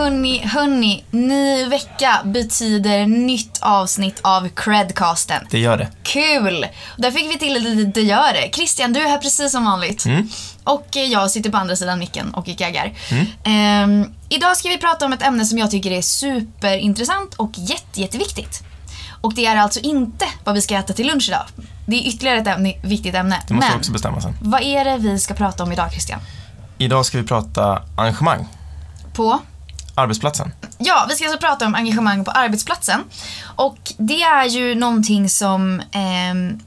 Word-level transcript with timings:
Hörni, 0.00 0.46
hörni, 0.46 1.04
ny 1.10 1.64
vecka 1.64 2.20
betyder 2.24 3.06
nytt 3.06 3.58
avsnitt 3.62 4.20
av 4.22 4.48
Credcasten. 4.48 5.46
Det 5.50 5.58
gör 5.58 5.76
det. 5.76 5.88
Kul! 6.02 6.66
Där 6.96 7.10
fick 7.10 7.30
vi 7.30 7.38
till 7.38 7.56
ett 7.56 7.62
litet 7.62 7.94
det 7.94 8.02
gör 8.02 8.32
det. 8.32 8.50
Christian, 8.54 8.92
du 8.92 9.00
är 9.00 9.08
här 9.08 9.18
precis 9.18 9.52
som 9.52 9.64
vanligt. 9.64 10.04
Och 10.64 10.96
eh, 10.96 11.02
jag 11.02 11.30
sitter 11.30 11.50
på 11.50 11.56
andra 11.56 11.76
sidan 11.76 11.98
micken 11.98 12.34
och 12.34 12.44
gaggar. 12.44 12.92
Ehm, 13.44 14.04
idag 14.28 14.56
ska 14.56 14.68
vi 14.68 14.78
prata 14.78 15.06
om 15.06 15.12
ett 15.12 15.22
ämne 15.22 15.44
som 15.44 15.58
jag 15.58 15.70
tycker 15.70 15.90
är 15.90 16.02
superintressant 16.02 17.34
och 17.34 17.50
jätte, 17.56 18.00
jätteviktigt. 18.00 18.62
Och 19.20 19.34
det 19.34 19.46
är 19.46 19.56
alltså 19.56 19.80
inte 19.80 20.24
vad 20.44 20.54
vi 20.54 20.60
ska 20.60 20.76
äta 20.76 20.92
till 20.92 21.06
lunch 21.06 21.28
idag. 21.28 21.44
Det 21.86 21.96
är 21.96 22.08
ytterligare 22.08 22.38
ett 22.38 22.46
ämne, 22.46 22.74
viktigt 22.82 23.14
ämne. 23.14 23.42
Det 23.48 23.54
måste 23.54 23.68
Men 23.68 23.78
vi 23.78 23.80
också 23.80 23.92
bestämma 23.92 24.20
sen. 24.20 24.36
vad 24.40 24.62
är 24.62 24.84
det 24.84 24.96
vi 24.96 25.18
ska 25.18 25.34
prata 25.34 25.62
om 25.62 25.72
idag, 25.72 25.90
Christian? 25.90 26.20
Idag 26.78 27.06
ska 27.06 27.18
vi 27.18 27.24
prata 27.24 27.82
engagemang. 27.96 28.46
På? 29.12 29.40
Arbetsplatsen. 30.00 30.52
Ja, 30.78 31.06
vi 31.08 31.14
ska 31.14 31.24
alltså 31.24 31.46
prata 31.46 31.66
om 31.66 31.74
engagemang 31.74 32.24
på 32.24 32.30
arbetsplatsen. 32.30 33.00
Och 33.56 33.78
det 33.96 34.22
är 34.22 34.44
ju 34.44 34.74
någonting 34.74 35.28
som 35.28 35.82
ehm, 35.92 36.60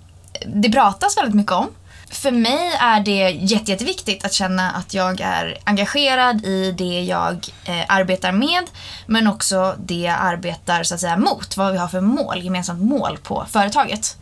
det 0.48 0.70
pratas 0.70 1.18
väldigt 1.18 1.36
mycket 1.36 1.52
om. 1.52 1.68
För 2.14 2.32
mig 2.32 2.74
är 2.80 3.00
det 3.00 3.30
jätte, 3.30 3.72
jätteviktigt 3.72 4.26
att 4.26 4.34
känna 4.34 4.72
att 4.72 4.94
jag 4.94 5.22
är 5.22 5.58
engagerad 5.64 6.46
i 6.46 6.72
det 6.72 7.02
jag 7.02 7.48
eh, 7.66 7.86
arbetar 7.88 8.32
med, 8.32 8.64
men 9.06 9.28
också 9.28 9.76
det 9.80 10.02
jag 10.02 10.16
arbetar 10.20 10.84
så 10.84 10.96
att 10.96 11.02
säga 11.02 11.18
mot, 11.18 11.58
vad 11.58 11.72
vi 11.72 11.78
har 11.78 11.88
för 11.88 12.02
mål, 12.02 12.44
gemensamt 12.44 12.82
mål 12.82 13.18
på 13.24 13.46
företaget. 13.50 14.18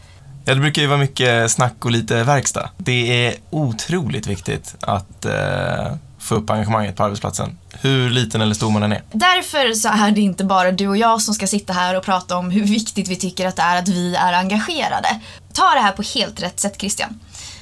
Ja, 0.45 0.53
det 0.53 0.61
brukar 0.61 0.81
ju 0.81 0.87
vara 0.87 0.99
mycket 0.99 1.51
snack 1.51 1.85
och 1.85 1.91
lite 1.91 2.23
verkstad. 2.23 2.69
Det 2.77 3.27
är 3.27 3.35
otroligt 3.49 4.27
viktigt 4.27 4.75
att 4.79 5.25
eh, 5.25 5.95
få 6.21 6.35
upp 6.35 6.49
engagemanget 6.49 6.95
på 6.95 7.03
arbetsplatsen. 7.03 7.57
Hur 7.81 8.09
liten 8.09 8.41
eller 8.41 8.55
stor 8.55 8.71
man 8.71 8.83
än 8.83 8.91
är. 8.91 9.03
Därför 9.11 9.73
så 9.73 9.89
är 9.89 10.11
det 10.11 10.21
inte 10.21 10.43
bara 10.43 10.71
du 10.71 10.87
och 10.87 10.97
jag 10.97 11.21
som 11.21 11.33
ska 11.33 11.47
sitta 11.47 11.73
här 11.73 11.97
och 11.97 12.03
prata 12.03 12.37
om 12.37 12.51
hur 12.51 12.63
viktigt 12.63 13.07
vi 13.07 13.15
tycker 13.15 13.47
att 13.47 13.55
det 13.55 13.61
är 13.61 13.79
att 13.79 13.87
vi 13.87 14.15
är 14.15 14.33
engagerade. 14.33 15.19
Ta 15.53 15.69
det 15.73 15.79
här 15.79 15.91
på 15.91 16.01
helt 16.01 16.41
rätt 16.41 16.59
sätt 16.59 16.79
Christian. 16.79 17.19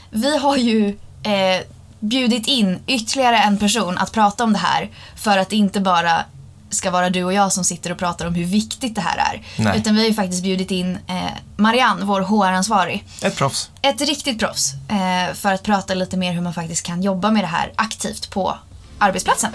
Vi 0.09 0.37
har 0.37 0.57
ju 0.57 0.87
eh, 1.23 1.63
bjudit 1.99 2.47
in 2.47 2.79
ytterligare 2.87 3.37
en 3.37 3.57
person 3.57 3.97
att 3.97 4.11
prata 4.11 4.43
om 4.43 4.53
det 4.53 4.59
här 4.59 4.89
för 5.15 5.37
att 5.37 5.49
det 5.49 5.55
inte 5.55 5.81
bara 5.81 6.25
ska 6.69 6.91
vara 6.91 7.09
du 7.09 7.23
och 7.23 7.33
jag 7.33 7.53
som 7.53 7.63
sitter 7.63 7.91
och 7.91 7.97
pratar 7.97 8.25
om 8.25 8.33
hur 8.35 8.45
viktigt 8.45 8.95
det 8.95 9.01
här 9.01 9.17
är. 9.17 9.41
Nej. 9.63 9.77
Utan 9.77 9.95
vi 9.95 10.01
har 10.01 10.07
ju 10.07 10.13
faktiskt 10.13 10.43
bjudit 10.43 10.71
in 10.71 10.97
eh, 11.07 11.15
Marianne, 11.57 12.05
vår 12.05 12.21
HR-ansvarig. 12.21 13.03
Ett 13.21 13.35
proffs. 13.35 13.69
Ett 13.81 14.01
riktigt 14.01 14.39
proffs 14.39 14.73
eh, 14.89 15.33
för 15.35 15.53
att 15.53 15.63
prata 15.63 15.93
lite 15.93 16.17
mer 16.17 16.33
hur 16.33 16.41
man 16.41 16.53
faktiskt 16.53 16.85
kan 16.85 17.01
jobba 17.03 17.31
med 17.31 17.43
det 17.43 17.47
här 17.47 17.71
aktivt 17.75 18.29
på 18.29 18.57
arbetsplatsen. 18.99 19.51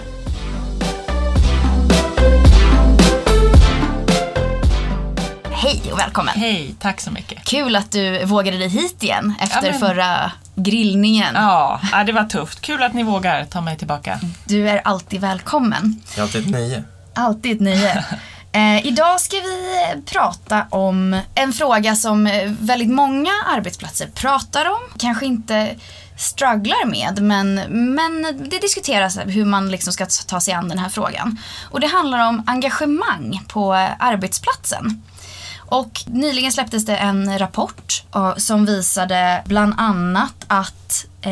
Hej 5.51 5.81
och 5.93 5.99
välkommen! 5.99 6.33
Hej, 6.37 6.75
tack 6.79 7.01
så 7.01 7.11
mycket. 7.11 7.43
Kul 7.45 7.75
att 7.75 7.91
du 7.91 8.25
vågade 8.25 8.57
dig 8.57 8.67
hit 8.67 9.03
igen 9.03 9.33
efter 9.39 9.65
Ja, 9.65 9.71
men- 9.71 9.79
förra 9.79 10.31
grillningen. 10.55 11.35
Ja, 11.35 11.79
det 12.05 12.11
var 12.11 12.23
tufft. 12.23 12.61
Kul 12.61 12.83
att 12.83 12.93
ni 12.93 13.03
vågar 13.03 13.45
ta 13.45 13.61
mig 13.61 13.77
tillbaka. 13.77 14.19
Du 14.45 14.69
är 14.69 14.81
alltid 14.85 15.21
välkommen. 15.21 16.01
Det 16.15 16.19
är 16.19 16.23
alltid 16.23 16.41
ett 16.41 16.49
nöje. 16.51 16.83
Alltid 17.15 17.51
ett 17.51 17.61
nöje. 17.61 18.05
Eh, 18.55 18.87
idag 18.87 19.21
ska 19.21 19.37
vi 19.37 19.85
prata 20.05 20.65
om 20.69 21.21
en 21.35 21.53
fråga 21.53 21.95
som 21.95 22.29
väldigt 22.59 22.89
många 22.89 23.31
arbetsplatser 23.47 24.07
pratar 24.07 24.65
om. 24.65 24.79
Kanske 24.97 25.25
inte 25.25 25.75
strugglar 26.17 26.85
med, 26.85 27.21
men, 27.21 27.55
men 27.95 28.21
det 28.49 28.59
diskuteras 28.59 29.17
hur 29.25 29.45
man 29.45 29.71
liksom 29.71 29.93
ska 29.93 30.05
ta 30.27 30.39
sig 30.39 30.53
an 30.53 30.69
den 30.69 30.79
här 30.79 30.89
frågan. 30.89 31.37
Och 31.71 31.79
det 31.79 31.87
handlar 31.87 32.27
om 32.27 32.43
engagemang 32.47 33.41
på 33.47 33.73
arbetsplatsen. 33.99 35.03
Och 35.67 36.03
nyligen 36.05 36.51
släpptes 36.51 36.85
det 36.85 36.95
en 36.95 37.39
rapport 37.39 38.03
eh, 38.15 38.35
som 38.35 38.65
visade 38.65 39.43
bland 39.45 39.73
annat 39.77 40.45
att 40.47 41.05
eh, 41.21 41.29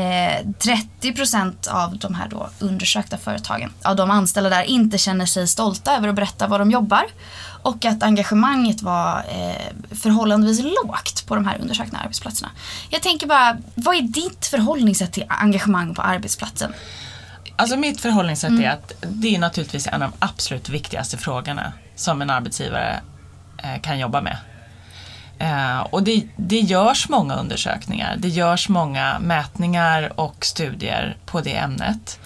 30% 1.00 1.70
av 1.70 1.98
de 1.98 2.14
här 2.14 2.28
då 2.30 2.50
undersökta 2.60 3.18
företagen, 3.18 3.74
av 3.84 3.96
de 3.96 4.12
anställda 4.12 4.50
där, 4.50 4.64
inte 4.64 4.98
känner 4.98 5.26
sig 5.26 5.48
stolta 5.48 5.98
över 5.98 6.08
att 6.08 6.16
berätta 6.16 6.48
var 6.48 6.60
de 6.60 6.72
jobbar. 6.72 7.04
Och 7.62 7.86
att 7.86 8.04
engagemanget 8.04 8.82
var 8.82 9.18
eh, 9.18 9.96
förhållandevis 9.96 10.64
lågt 10.64 11.26
på 11.28 11.36
de 11.36 11.46
här 11.46 11.58
undersökta 11.62 11.98
arbetsplatserna. 11.98 12.52
Jag 12.90 13.02
tänker 13.02 13.28
bara, 13.28 13.58
vad 13.76 13.96
är 13.96 14.02
ditt 14.02 14.46
förhållningssätt 14.46 15.14
till 15.14 15.26
engagemang 15.28 15.96
på 15.96 16.02
arbetsplatsen? 16.02 16.74
Alltså 17.56 17.78
mitt 17.78 18.02
förhållningssätt 18.02 18.52
är 18.52 18.70
att 18.70 18.94
det 19.02 19.36
är 19.36 19.40
naturligtvis 19.40 19.88
en 19.88 19.94
av 19.94 20.00
de 20.00 20.12
absolut 20.20 20.70
viktigaste 20.70 21.18
frågorna 21.18 21.74
som 21.96 22.22
en 22.22 22.30
arbetsgivare 22.30 22.92
eh, 22.94 23.13
Eh, 23.58 23.82
kan 23.82 24.00
jobba 24.00 24.22
med. 24.22 24.38
Eh, 25.40 25.80
och 25.80 26.04
det, 26.04 26.28
det 26.36 26.60
görs 26.60 27.10
många 27.10 27.36
undersökningar, 27.36 28.16
det 28.18 28.28
görs 28.28 28.70
många 28.70 29.20
mätningar 29.20 30.20
och 30.20 30.46
studier 30.46 31.18
på 31.26 31.42
det 31.42 31.56
ämnet. 31.56 32.20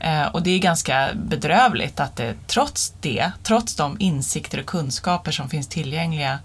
Eh, 0.00 0.26
och 0.26 0.42
det 0.42 0.50
är 0.50 0.58
ganska 0.58 1.08
bedrövligt 1.14 2.00
att 2.00 2.16
det 2.16 2.34
trots 2.46 2.94
det, 3.00 3.32
trots 3.42 3.76
de 3.76 3.96
insikter 3.98 4.60
och 4.60 4.66
kunskaper 4.66 5.32
som 5.32 5.48
finns 5.48 5.68
tillgängliga, 5.68 6.38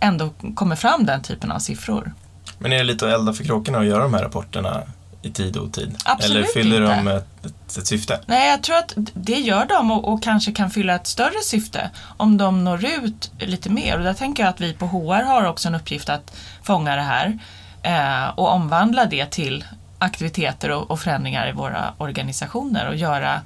ändå 0.00 0.30
kommer 0.54 0.76
fram 0.76 1.06
den 1.06 1.22
typen 1.22 1.52
av 1.52 1.58
siffror. 1.58 2.12
Men 2.58 2.72
är 2.72 2.76
det 2.76 2.84
lite 2.84 3.06
att 3.06 3.12
elda 3.12 3.32
för 3.32 3.44
kråkorna 3.44 3.78
att 3.78 3.86
göra 3.86 4.02
de 4.02 4.14
här 4.14 4.22
rapporterna 4.22 4.82
i 5.26 5.30
tid 5.30 5.56
och 5.56 5.64
otid? 5.64 5.96
Absolut 6.04 6.36
Eller 6.36 6.46
fyller 6.46 6.82
inte. 6.82 6.96
de 6.96 7.08
ett, 7.08 7.46
ett, 7.46 7.76
ett 7.78 7.86
syfte? 7.86 8.20
Nej, 8.26 8.50
jag 8.50 8.62
tror 8.62 8.76
att 8.76 8.92
det 9.12 9.38
gör 9.40 9.66
de 9.66 9.90
och, 9.90 10.12
och 10.12 10.22
kanske 10.22 10.52
kan 10.52 10.70
fylla 10.70 10.94
ett 10.94 11.06
större 11.06 11.42
syfte 11.44 11.90
om 12.16 12.36
de 12.36 12.64
når 12.64 12.84
ut 12.84 13.30
lite 13.38 13.70
mer. 13.70 13.98
Och 13.98 14.04
där 14.04 14.14
tänker 14.14 14.42
jag 14.42 14.50
att 14.50 14.60
vi 14.60 14.72
på 14.72 14.86
HR 14.86 15.22
har 15.22 15.44
också 15.44 15.68
en 15.68 15.74
uppgift 15.74 16.08
att 16.08 16.36
fånga 16.62 16.96
det 16.96 17.02
här 17.02 17.38
eh, 17.82 18.28
och 18.38 18.48
omvandla 18.52 19.04
det 19.04 19.26
till 19.26 19.64
aktiviteter 19.98 20.70
och, 20.70 20.90
och 20.90 21.00
förändringar 21.00 21.48
i 21.48 21.52
våra 21.52 21.94
organisationer 21.98 22.88
och 22.88 22.96
göra 22.96 23.40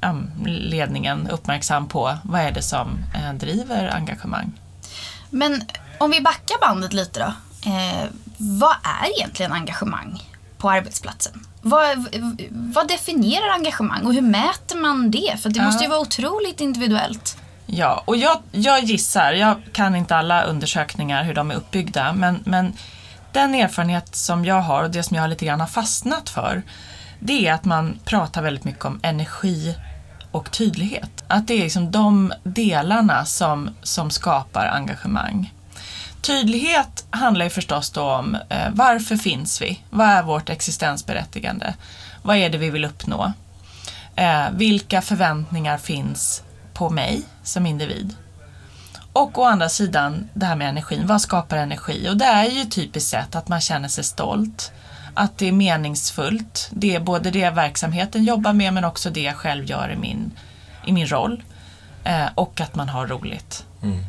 ja, 0.00 0.16
ledningen 0.46 1.28
uppmärksam 1.30 1.88
på 1.88 2.16
vad 2.22 2.40
är 2.40 2.50
det 2.50 2.62
som 2.62 2.98
eh, 3.14 3.32
driver 3.34 3.94
engagemang. 3.94 4.52
Men 5.30 5.62
om 5.98 6.10
vi 6.10 6.20
backar 6.20 6.60
bandet 6.60 6.92
lite 6.92 7.20
då. 7.20 7.32
Eh, 7.70 8.08
vad 8.36 8.76
är 8.82 9.18
egentligen 9.18 9.52
engagemang 9.52 10.22
på 10.60 10.70
arbetsplatsen? 10.70 11.46
Vad, 11.62 12.16
vad 12.50 12.88
definierar 12.88 13.54
engagemang 13.54 14.06
och 14.06 14.14
hur 14.14 14.20
mäter 14.20 14.76
man 14.76 15.10
det? 15.10 15.40
För 15.42 15.50
det 15.50 15.62
måste 15.62 15.84
ju 15.84 15.90
vara 15.90 16.00
otroligt 16.00 16.60
individuellt. 16.60 17.36
Ja, 17.66 18.02
och 18.04 18.16
jag, 18.16 18.38
jag 18.50 18.84
gissar, 18.84 19.32
jag 19.32 19.56
kan 19.72 19.96
inte 19.96 20.16
alla 20.16 20.42
undersökningar 20.42 21.24
hur 21.24 21.34
de 21.34 21.50
är 21.50 21.54
uppbyggda, 21.54 22.12
men, 22.12 22.42
men 22.44 22.72
den 23.32 23.54
erfarenhet 23.54 24.16
som 24.16 24.44
jag 24.44 24.60
har 24.60 24.82
och 24.82 24.90
det 24.90 25.02
som 25.02 25.16
jag 25.16 25.30
lite 25.30 25.44
grann 25.44 25.60
har 25.60 25.66
fastnat 25.66 26.30
för, 26.30 26.62
det 27.20 27.46
är 27.46 27.52
att 27.52 27.64
man 27.64 27.98
pratar 28.04 28.42
väldigt 28.42 28.64
mycket 28.64 28.84
om 28.84 29.00
energi 29.02 29.76
och 30.30 30.50
tydlighet. 30.50 31.24
Att 31.28 31.46
det 31.46 31.54
är 31.54 31.62
liksom 31.62 31.90
de 31.90 32.32
delarna 32.42 33.24
som, 33.24 33.70
som 33.82 34.10
skapar 34.10 34.66
engagemang. 34.66 35.52
Tydlighet 36.20 37.06
handlar 37.10 37.44
ju 37.44 37.50
förstås 37.50 37.90
då 37.90 38.02
om 38.02 38.34
eh, 38.48 38.68
varför 38.72 39.16
finns 39.16 39.62
vi? 39.62 39.82
Vad 39.90 40.06
är 40.06 40.22
vårt 40.22 40.50
existensberättigande? 40.50 41.74
Vad 42.22 42.36
är 42.36 42.50
det 42.50 42.58
vi 42.58 42.70
vill 42.70 42.84
uppnå? 42.84 43.32
Eh, 44.16 44.50
vilka 44.52 45.02
förväntningar 45.02 45.78
finns 45.78 46.42
på 46.74 46.90
mig 46.90 47.22
som 47.42 47.66
individ? 47.66 48.14
Och 49.12 49.38
å 49.38 49.44
andra 49.44 49.68
sidan 49.68 50.28
det 50.34 50.46
här 50.46 50.56
med 50.56 50.68
energin. 50.68 51.06
Vad 51.06 51.20
skapar 51.20 51.56
energi? 51.56 52.08
Och 52.08 52.16
det 52.16 52.24
är 52.24 52.44
ju 52.44 52.64
typiskt 52.64 53.10
sett 53.10 53.34
att 53.34 53.48
man 53.48 53.60
känner 53.60 53.88
sig 53.88 54.04
stolt. 54.04 54.72
Att 55.14 55.38
det 55.38 55.48
är 55.48 55.52
meningsfullt. 55.52 56.68
Det 56.72 56.94
är 56.94 57.00
både 57.00 57.30
det 57.30 57.50
verksamheten 57.50 58.24
jobbar 58.24 58.52
med 58.52 58.74
men 58.74 58.84
också 58.84 59.10
det 59.10 59.22
jag 59.22 59.36
själv 59.36 59.64
gör 59.64 59.90
i 59.90 59.96
min, 59.96 60.32
i 60.86 60.92
min 60.92 61.06
roll. 61.06 61.42
Eh, 62.04 62.26
och 62.34 62.60
att 62.60 62.74
man 62.74 62.88
har 62.88 63.06
roligt. 63.06 63.64
Mm. 63.82 64.04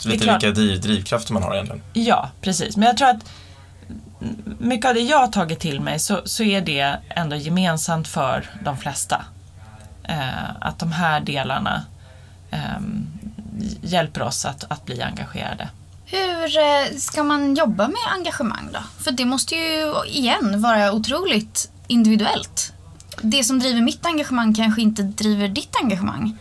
Så 0.00 0.08
lite 0.08 0.24
klart. 0.24 0.42
vilka 0.42 0.60
driv, 0.60 0.80
drivkrafter 0.80 1.32
man 1.32 1.42
har 1.42 1.54
egentligen. 1.54 1.82
Ja, 1.92 2.30
precis. 2.40 2.76
Men 2.76 2.86
jag 2.86 2.96
tror 2.96 3.08
att 3.08 3.30
mycket 4.58 4.88
av 4.88 4.94
det 4.94 5.00
jag 5.00 5.18
har 5.18 5.28
tagit 5.28 5.60
till 5.60 5.80
mig 5.80 5.98
så, 5.98 6.20
så 6.24 6.42
är 6.42 6.60
det 6.60 6.96
ändå 7.08 7.36
gemensamt 7.36 8.08
för 8.08 8.50
de 8.64 8.76
flesta. 8.78 9.24
Eh, 10.02 10.50
att 10.60 10.78
de 10.78 10.92
här 10.92 11.20
delarna 11.20 11.84
ehm, 12.50 13.06
hjälper 13.82 14.22
oss 14.22 14.44
att, 14.44 14.64
att 14.68 14.86
bli 14.86 15.02
engagerade. 15.02 15.68
Hur 16.06 16.58
eh, 16.58 16.96
ska 16.98 17.22
man 17.22 17.54
jobba 17.54 17.88
med 17.88 18.00
engagemang 18.14 18.68
då? 18.72 18.80
För 19.04 19.10
det 19.10 19.24
måste 19.24 19.54
ju 19.54 19.94
igen 20.06 20.60
vara 20.60 20.92
otroligt 20.92 21.70
individuellt. 21.86 22.72
Det 23.22 23.44
som 23.44 23.58
driver 23.58 23.80
mitt 23.80 24.06
engagemang 24.06 24.54
kanske 24.54 24.82
inte 24.82 25.02
driver 25.02 25.48
ditt 25.48 25.76
engagemang. 25.82 26.38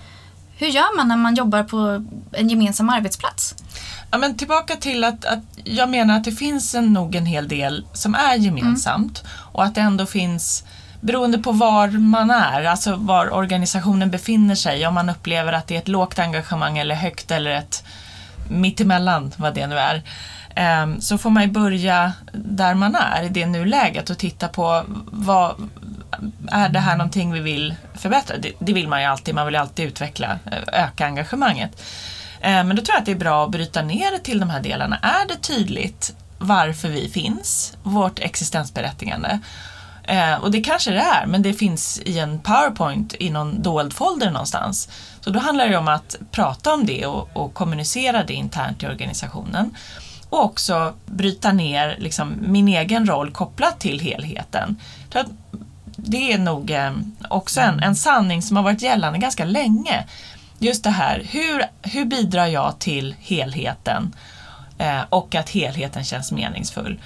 Hur 0.60 0.68
gör 0.68 0.98
man 0.98 1.08
när 1.08 1.18
man 1.18 1.36
jobbar 1.36 1.64
på 1.64 2.06
en 2.32 2.50
gemensam 2.50 2.90
arbetsplats? 2.90 3.56
Ja, 4.12 4.18
men 4.18 4.38
tillbaka 4.38 4.76
till 4.76 5.04
att, 5.04 5.26
att 5.26 5.40
jag 5.64 5.90
menar 5.90 6.18
att 6.18 6.24
det 6.24 6.32
finns 6.32 6.76
en, 6.76 6.94
nog 6.94 7.16
en 7.16 7.26
hel 7.26 7.48
del 7.48 7.86
som 7.94 8.16
är 8.16 8.36
gemensamt 8.36 9.24
och 9.30 9.64
att 9.64 9.76
det 9.76 9.82
ändå 9.82 10.06
finns 10.06 10.64
beroende 11.02 11.38
på 11.38 11.52
var 11.52 11.88
man 11.88 12.32
är, 12.32 12.64
alltså 12.64 12.96
var 12.96 13.34
organisationen 13.34 14.12
befinner 14.12 14.56
sig, 14.56 14.88
om 14.88 14.94
man 14.94 15.10
upplever 15.10 15.54
att 15.54 15.68
det 15.68 15.76
är 15.76 15.80
ett 15.80 15.88
lågt 15.88 16.20
engagemang 16.20 16.78
eller 16.78 16.96
högt 16.96 17.32
eller 17.32 17.52
ett 17.52 17.84
mittemellan, 18.50 19.32
vad 19.38 19.56
det 19.56 19.68
nu 19.68 19.78
är, 19.78 20.04
ehm, 20.56 21.02
så 21.02 21.18
får 21.18 21.30
man 21.30 21.44
ju 21.44 21.50
börja 21.50 22.14
där 22.34 22.74
man 22.74 22.96
är 22.96 23.24
i 23.24 23.30
det 23.30 23.46
nuläget 23.46 24.10
och 24.10 24.18
titta 24.18 24.48
på 24.48 24.84
vad, 25.12 25.70
är 26.52 26.70
det 26.70 26.80
här 26.80 26.98
någonting 26.98 27.34
vi 27.34 27.40
vill 27.40 27.76
förbättra? 27.94 28.38
Det, 28.38 28.54
det 28.60 28.74
vill 28.74 28.88
man 28.88 29.02
ju 29.02 29.08
alltid, 29.08 29.36
man 29.36 29.46
vill 29.46 29.56
ju 29.56 29.62
alltid 29.62 29.88
utveckla, 29.88 30.40
eh, 30.52 30.84
öka 30.84 31.06
engagemanget. 31.06 31.82
Eh, 32.42 32.64
men 32.64 32.70
då 32.70 32.76
tror 32.76 32.94
jag 32.94 33.00
att 33.00 33.06
det 33.06 33.12
är 33.12 33.16
bra 33.16 33.44
att 33.46 33.52
bryta 33.52 33.82
ner 33.82 34.12
det 34.12 34.20
till 34.20 34.40
de 34.40 34.50
här 34.50 34.62
delarna. 34.62 34.98
Är 34.98 35.28
det 35.28 35.36
tydligt 35.36 36.16
varför 36.40 36.90
vi 36.90 37.10
finns, 37.10 37.78
vårt 37.84 38.20
existensberättigande? 38.20 39.40
Eh, 40.04 40.36
och 40.36 40.52
det 40.52 40.62
kanske 40.62 40.92
det 40.92 41.00
är, 41.00 41.26
men 41.26 41.42
det 41.42 41.54
finns 41.54 42.02
i 42.06 42.20
en 42.20 42.40
powerpoint 42.40 43.16
i 43.20 43.30
någon 43.30 43.62
dold 43.62 43.94
folder 43.94 44.32
någonstans. 44.32 44.90
Så 45.22 45.30
då 45.30 45.40
handlar 45.40 45.70
det 45.70 45.78
om 45.78 45.88
att 45.88 46.16
prata 46.32 46.74
om 46.74 46.86
det 46.86 47.06
och, 47.06 47.30
och 47.34 47.54
kommunicera 47.54 48.24
det 48.24 48.34
internt 48.34 48.84
i 48.84 48.88
organisationen. 48.88 49.76
Och 50.30 50.46
också 50.46 50.94
bryta 51.06 51.52
ner 51.52 51.96
liksom, 52.00 52.38
min 52.40 52.68
egen 52.68 53.06
roll 53.06 53.32
kopplat 53.32 53.80
till 53.80 54.00
helheten. 54.00 54.76
Det 56.04 56.34
är 56.34 56.38
nog 56.38 56.72
eh, 56.72 56.92
också 57.30 57.62
en, 57.62 57.80
en 57.80 57.96
sanning 57.96 58.42
som 58.42 58.58
har 58.58 58.64
varit 58.64 58.82
gällande 58.82 59.20
ganska 59.20 59.46
länge. 59.46 60.06
Just 60.60 60.84
det 60.84 60.90
här, 60.90 61.24
hur, 61.30 61.64
hur 61.82 62.06
bidrar 62.06 62.46
jag 62.46 62.80
till 62.80 63.16
helheten 63.20 64.16
eh, 64.78 65.02
och 65.10 65.36
att 65.36 65.50
helheten 65.50 66.04
känns 66.04 66.32
meningsfull? 66.32 67.00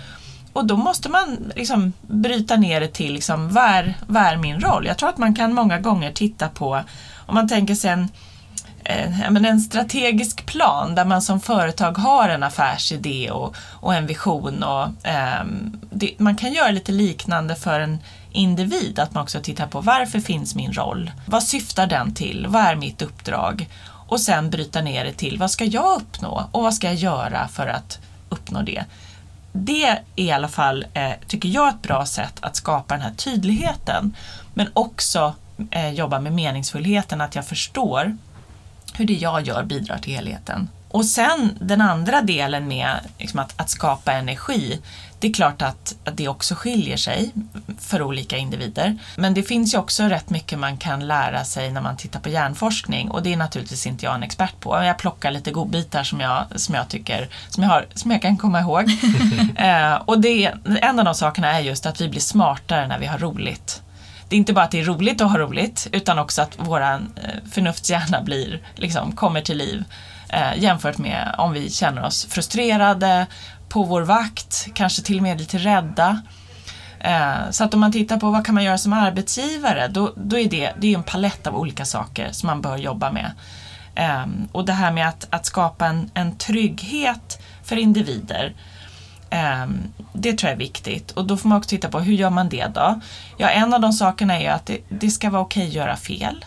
Och 0.54 0.66
då 0.66 0.78
måste 0.78 1.10
man 1.10 1.52
liksom 1.56 1.94
bryta 2.02 2.56
ner 2.56 2.82
det 2.82 2.88
till 2.88 3.14
liksom, 3.14 3.50
vad, 3.50 3.64
är, 3.64 3.94
vad 4.08 4.24
är 4.24 4.38
min 4.38 4.60
roll? 4.60 4.86
Jag 4.86 4.98
tror 4.98 5.10
att 5.10 5.18
man 5.18 5.36
kan 5.36 5.54
många 5.54 5.80
gånger 5.80 6.12
titta 6.12 6.50
på, 6.50 6.82
om 7.26 7.36
man 7.36 7.48
tänker 7.48 7.76
sig 7.76 7.92
en, 7.92 8.10
eh, 8.84 9.22
en 9.22 9.60
strategisk 9.60 10.46
plan 10.46 10.96
där 10.96 11.06
man 11.06 11.22
som 11.22 11.40
företag 11.40 11.98
har 11.98 12.30
en 12.30 12.44
affärsidé 12.44 13.32
och, 13.32 13.56
och 13.60 13.96
en 13.96 14.08
vision. 14.08 14.64
Och, 14.64 15.08
eh, 15.08 15.46
det, 15.92 16.20
man 16.20 16.36
kan 16.36 16.54
göra 16.54 16.72
lite 16.72 16.92
liknande 16.92 17.56
för 17.56 17.80
en 17.80 18.00
individ, 18.34 19.00
att 19.00 19.14
man 19.14 19.24
också 19.24 19.40
tittar 19.40 19.68
på 19.68 19.82
varför 19.82 20.20
finns 20.20 20.56
min 20.56 20.74
roll? 20.74 21.12
Vad 21.26 21.44
syftar 21.44 21.88
den 21.88 22.14
till? 22.14 22.48
Vad 22.50 22.62
är 22.62 22.76
mitt 22.76 23.02
uppdrag? 23.02 23.70
Och 24.08 24.22
sen 24.22 24.50
bryta 24.50 24.82
ner 24.82 25.06
det 25.06 25.14
till 25.14 25.38
vad 25.38 25.52
ska 25.52 25.66
jag 25.66 26.02
uppnå 26.02 26.50
och 26.52 26.64
vad 26.64 26.74
ska 26.74 26.88
jag 26.88 26.96
göra 26.96 27.48
för 27.48 27.68
att 27.68 28.00
uppnå 28.30 28.62
det? 28.62 28.86
det 29.54 29.84
är 29.84 30.02
i 30.16 30.32
alla 30.32 30.48
fall, 30.48 30.86
eh, 30.94 31.12
tycker 31.28 31.50
jag, 31.50 31.70
ett 31.70 31.82
bra 31.82 32.06
sätt 32.06 32.34
att 32.40 32.56
skapa 32.56 32.94
den 32.94 33.04
här 33.04 33.14
tydligheten. 33.14 34.16
Men 34.54 34.70
också 34.74 35.34
eh, 35.72 35.90
jobba 35.90 36.20
med 36.20 36.34
meningsfullheten, 36.34 37.22
att 37.22 37.36
jag 37.36 37.48
förstår 37.48 38.18
hur 38.94 39.06
det 39.06 39.14
jag 39.14 39.48
gör 39.48 39.64
bidrar 39.64 39.98
till 39.98 40.14
helheten. 40.14 40.70
Och 40.94 41.06
sen 41.06 41.58
den 41.62 41.82
andra 41.82 42.22
delen 42.22 42.68
med 42.68 43.00
liksom 43.18 43.40
att, 43.40 43.62
att, 43.62 43.70
skapa 43.70 44.14
energi. 44.14 44.82
Det 45.20 45.28
är 45.28 45.34
klart 45.34 45.62
att, 45.62 45.96
att, 46.06 46.18
det 46.18 46.28
också 46.28 46.56
skiljer 46.56 46.98
sig 46.98 47.32
för 47.80 48.02
olika 48.02 48.38
individer. 48.38 48.98
Men 49.18 49.34
det 49.34 49.44
finns 49.44 49.74
ju 49.74 49.78
också 49.78 50.04
rätt 50.04 50.30
mycket 50.30 50.60
man 50.60 50.78
kan 50.78 51.08
lära 51.08 51.46
sig 51.46 51.72
när 51.72 51.82
man 51.82 51.98
tittar 51.98 52.20
på 52.20 52.30
hjärnforskning 52.30 53.12
och 53.12 53.24
det 53.24 53.34
är 53.34 53.38
naturligtvis 53.38 53.88
inte 53.88 54.06
jag 54.06 54.16
en 54.16 54.24
expert 54.24 54.60
på. 54.60 54.84
Jag 54.84 54.98
plockar 54.98 55.32
lite 55.32 55.52
godbitar 55.52 56.04
som 56.04 56.20
jag, 56.20 56.46
som 56.56 56.76
jag 56.76 56.90
tycker, 56.90 57.30
som 57.50 57.64
jag, 57.64 57.70
har, 57.70 57.86
som 57.94 58.12
jag 58.12 58.22
kan 58.22 58.38
komma 58.38 58.60
ihåg. 58.60 58.84
eh, 59.56 59.94
och 59.94 60.22
det, 60.22 60.52
en 60.82 61.00
av 61.00 61.06
de 61.06 61.16
sakerna 61.16 61.52
är 61.52 61.60
just 61.60 61.86
att 61.86 62.02
vi 62.02 62.10
blir 62.10 62.22
smartare 62.22 62.88
när 62.88 63.00
vi 63.00 63.06
har 63.06 63.18
roligt 63.18 63.83
det 64.34 64.38
är 64.38 64.40
inte 64.40 64.54
bara 64.54 64.66
att 64.66 64.72
det 64.72 64.80
är 64.80 64.86
roligt 64.86 65.22
att 65.22 65.32
ha 65.32 65.38
roligt 65.38 65.88
utan 65.92 66.20
också 66.20 66.42
att 66.42 66.58
våran 66.58 67.14
eh, 67.16 67.52
förnuftshjärna 67.52 68.22
blir, 68.22 68.62
liksom, 68.76 69.12
kommer 69.12 69.42
till 69.42 69.58
liv 69.58 69.84
eh, 70.30 70.58
jämfört 70.58 70.98
med 70.98 71.36
om 71.38 71.54
vi 71.54 71.70
känner 71.70 72.06
oss 72.06 72.26
frustrerade, 72.26 73.28
på 73.70 73.84
vår 73.84 74.02
vakt, 74.02 74.68
kanske 74.74 75.02
till 75.02 75.18
och 75.18 75.24
med 75.24 75.40
lite 75.40 75.58
rädda. 75.58 76.22
Eh, 77.00 77.50
så 77.52 77.64
att 77.64 77.74
om 77.74 77.80
man 77.80 77.92
tittar 77.92 78.18
på 78.18 78.32
vad 78.32 78.46
kan 78.46 78.56
man 78.56 78.64
göra 78.64 78.78
som 78.78 78.94
arbetsgivare, 78.94 79.88
då, 79.88 80.14
då 80.16 80.38
är 80.40 80.50
det, 80.50 80.74
det 80.78 80.94
är 80.94 80.98
en 80.98 81.04
palett 81.04 81.48
av 81.48 81.56
olika 81.56 81.86
saker 81.86 82.32
som 82.32 82.48
man 82.48 82.62
bör 82.62 82.78
jobba 82.78 83.12
med. 83.12 83.32
Eh, 83.96 84.26
och 84.52 84.66
det 84.66 84.74
här 84.74 84.92
med 84.92 85.08
att, 85.08 85.28
att 85.30 85.46
skapa 85.46 85.86
en, 85.86 86.12
en 86.14 86.38
trygghet 86.38 87.42
för 87.64 87.76
individer, 87.76 88.46
eh, 88.46 88.54
Ehm, 89.34 89.94
det 90.14 90.38
tror 90.38 90.50
jag 90.50 90.56
är 90.56 90.60
viktigt. 90.60 91.12
Och 91.12 91.28
då 91.28 91.38
får 91.38 91.50
man 91.50 91.58
också 91.58 91.70
titta 91.70 91.90
på 91.90 92.00
hur 92.00 92.14
gör 92.14 92.30
man 92.30 92.50
det 92.50 92.68
då? 92.74 93.00
Ja, 93.38 93.50
en 93.50 93.74
av 93.74 93.82
de 93.82 93.94
sakerna 93.94 94.38
är 94.38 94.42
ju 94.42 94.48
att 94.48 94.66
det, 94.66 94.78
det 94.90 95.12
ska 95.12 95.30
vara 95.30 95.42
okej 95.42 95.68
att 95.68 95.74
göra 95.74 95.96
fel. 95.96 96.46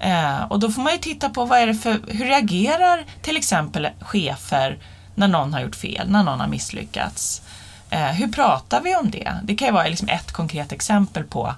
Ehm, 0.00 0.44
och 0.48 0.58
då 0.58 0.70
får 0.70 0.82
man 0.82 0.92
ju 0.92 0.98
titta 0.98 1.28
på 1.28 1.44
vad 1.44 1.58
är 1.58 1.66
det 1.66 1.74
för, 1.74 2.00
hur 2.08 2.24
reagerar 2.24 3.04
till 3.22 3.36
exempel 3.36 3.88
chefer 4.00 4.78
när 5.14 5.28
någon 5.28 5.52
har 5.52 5.60
gjort 5.60 5.76
fel, 5.76 6.10
när 6.10 6.22
någon 6.22 6.40
har 6.40 6.48
misslyckats. 6.48 7.42
Ehm, 7.90 8.14
hur 8.14 8.28
pratar 8.28 8.80
vi 8.80 8.96
om 8.96 9.10
det? 9.10 9.32
Det 9.42 9.54
kan 9.54 9.68
ju 9.68 9.74
vara 9.74 9.88
liksom 9.88 10.08
ett 10.08 10.32
konkret 10.32 10.72
exempel 10.72 11.24
på 11.24 11.54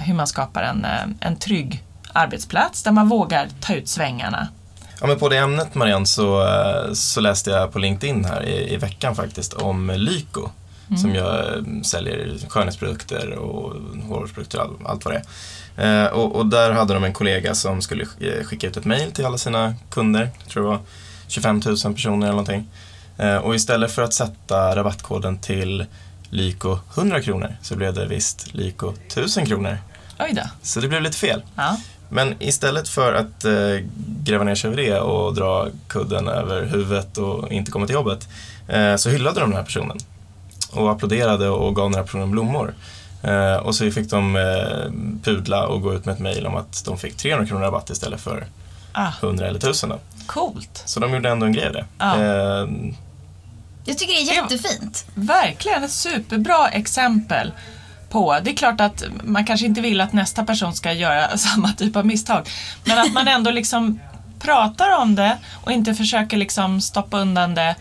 hur 0.00 0.14
man 0.14 0.26
skapar 0.26 0.62
en, 0.62 0.86
en 1.20 1.36
trygg 1.36 1.82
arbetsplats 2.12 2.82
där 2.82 2.92
man 2.92 3.08
vågar 3.08 3.48
ta 3.60 3.74
ut 3.74 3.88
svängarna. 3.88 4.48
Ja, 5.04 5.08
men 5.08 5.18
på 5.18 5.28
det 5.28 5.36
ämnet 5.36 5.74
Marianne 5.74 6.06
så, 6.06 6.42
eh, 6.42 6.92
så 6.92 7.20
läste 7.20 7.50
jag 7.50 7.72
på 7.72 7.78
LinkedIn 7.78 8.24
här 8.24 8.42
i, 8.42 8.74
i 8.74 8.76
veckan 8.76 9.16
faktiskt 9.16 9.52
om 9.52 9.92
Lyko 9.96 10.50
mm. 10.88 10.98
som 10.98 11.14
jag 11.14 11.64
säljer 11.84 12.36
skönhetsprodukter 12.48 13.32
och 13.32 13.72
hårvårdsprodukter 14.08 14.60
och 14.60 14.90
allt 14.90 15.04
vad 15.04 15.14
det 15.14 15.22
är. 15.76 16.04
Eh, 16.04 16.12
och, 16.12 16.36
och, 16.36 16.46
där 16.46 16.70
hade 16.70 16.94
de 16.94 17.04
en 17.04 17.12
kollega 17.12 17.54
som 17.54 17.82
skulle 17.82 18.02
eh, 18.02 18.44
skicka 18.44 18.66
ut 18.66 18.76
ett 18.76 18.84
mail 18.84 19.12
till 19.12 19.24
alla 19.24 19.38
sina 19.38 19.74
kunder, 19.90 20.30
jag 20.38 20.48
tror 20.48 20.62
det 20.62 20.68
var 20.68 20.80
25 21.28 21.62
000 21.66 21.76
personer 21.94 22.26
eller 22.26 22.30
någonting. 22.30 22.68
Eh, 23.18 23.36
och 23.36 23.54
istället 23.54 23.92
för 23.92 24.02
att 24.02 24.14
sätta 24.14 24.76
rabattkoden 24.76 25.38
till 25.38 25.86
Lyko 26.30 26.78
100 26.94 27.22
kronor 27.22 27.56
så 27.62 27.76
blev 27.76 27.94
det 27.94 28.06
visst 28.06 28.54
Lyko 28.54 28.92
1000 29.06 29.46
kronor. 29.46 29.78
Oj 30.18 30.32
då. 30.34 30.42
Så 30.62 30.80
det 30.80 30.88
blev 30.88 31.02
lite 31.02 31.16
fel. 31.16 31.42
Ja. 31.54 31.76
Men 32.14 32.34
istället 32.38 32.88
för 32.88 33.14
att 33.14 33.44
eh, 33.44 33.86
gräva 34.24 34.44
ner 34.44 34.54
sig 34.54 34.68
över 34.70 34.82
det 34.82 35.00
och 35.00 35.34
dra 35.34 35.68
kudden 35.88 36.28
över 36.28 36.62
huvudet 36.62 37.18
och 37.18 37.52
inte 37.52 37.70
komma 37.70 37.86
till 37.86 37.94
jobbet 37.94 38.28
eh, 38.68 38.96
så 38.96 39.10
hyllade 39.10 39.40
de 39.40 39.50
den 39.50 39.56
här 39.56 39.64
personen 39.64 39.98
och 40.72 40.90
applåderade 40.90 41.48
och 41.48 41.76
gav 41.76 41.90
den 41.90 41.94
här 41.94 42.04
personen 42.04 42.30
blommor. 42.30 42.74
Eh, 43.22 43.56
och 43.56 43.74
så 43.74 43.90
fick 43.90 44.10
de 44.10 44.36
eh, 44.36 44.92
pudla 45.22 45.66
och 45.66 45.82
gå 45.82 45.94
ut 45.94 46.04
med 46.04 46.12
ett 46.12 46.18
mejl 46.18 46.46
om 46.46 46.56
att 46.56 46.84
de 46.84 46.98
fick 46.98 47.16
300 47.16 47.46
kronor 47.46 47.62
rabatt 47.62 47.90
istället 47.90 48.20
för 48.20 48.46
ah. 48.92 49.12
100 49.22 49.46
eller 49.46 49.58
1000. 49.58 49.88
Då. 49.88 49.98
Coolt. 50.26 50.82
Så 50.84 51.00
de 51.00 51.14
gjorde 51.14 51.28
ändå 51.28 51.46
en 51.46 51.52
grej 51.52 51.66
av 51.66 51.72
det. 51.72 51.86
Ah. 51.98 52.14
Eh, 52.14 52.68
jag 53.84 53.98
tycker 53.98 54.12
det 54.12 54.30
är 54.30 54.42
jättefint. 54.42 55.06
Verkligen, 55.14 55.84
ett 55.84 55.90
superbra 55.90 56.68
exempel 56.68 57.52
på. 58.14 58.38
Det 58.42 58.50
är 58.50 58.56
klart 58.56 58.80
att 58.80 59.04
man 59.24 59.44
kanske 59.44 59.66
inte 59.66 59.80
vill 59.80 60.00
att 60.00 60.12
nästa 60.12 60.44
person 60.44 60.74
ska 60.74 60.92
göra 60.92 61.36
samma 61.38 61.72
typ 61.72 61.96
av 61.96 62.06
misstag. 62.06 62.48
Men 62.84 62.98
att 62.98 63.12
man 63.12 63.28
ändå 63.28 63.50
liksom 63.50 64.00
pratar 64.40 64.98
om 64.98 65.14
det 65.14 65.38
och 65.64 65.72
inte 65.72 65.94
försöker 65.94 66.36
liksom 66.36 66.80
stoppa 66.80 67.18
undan 67.18 67.54
det 67.54 67.74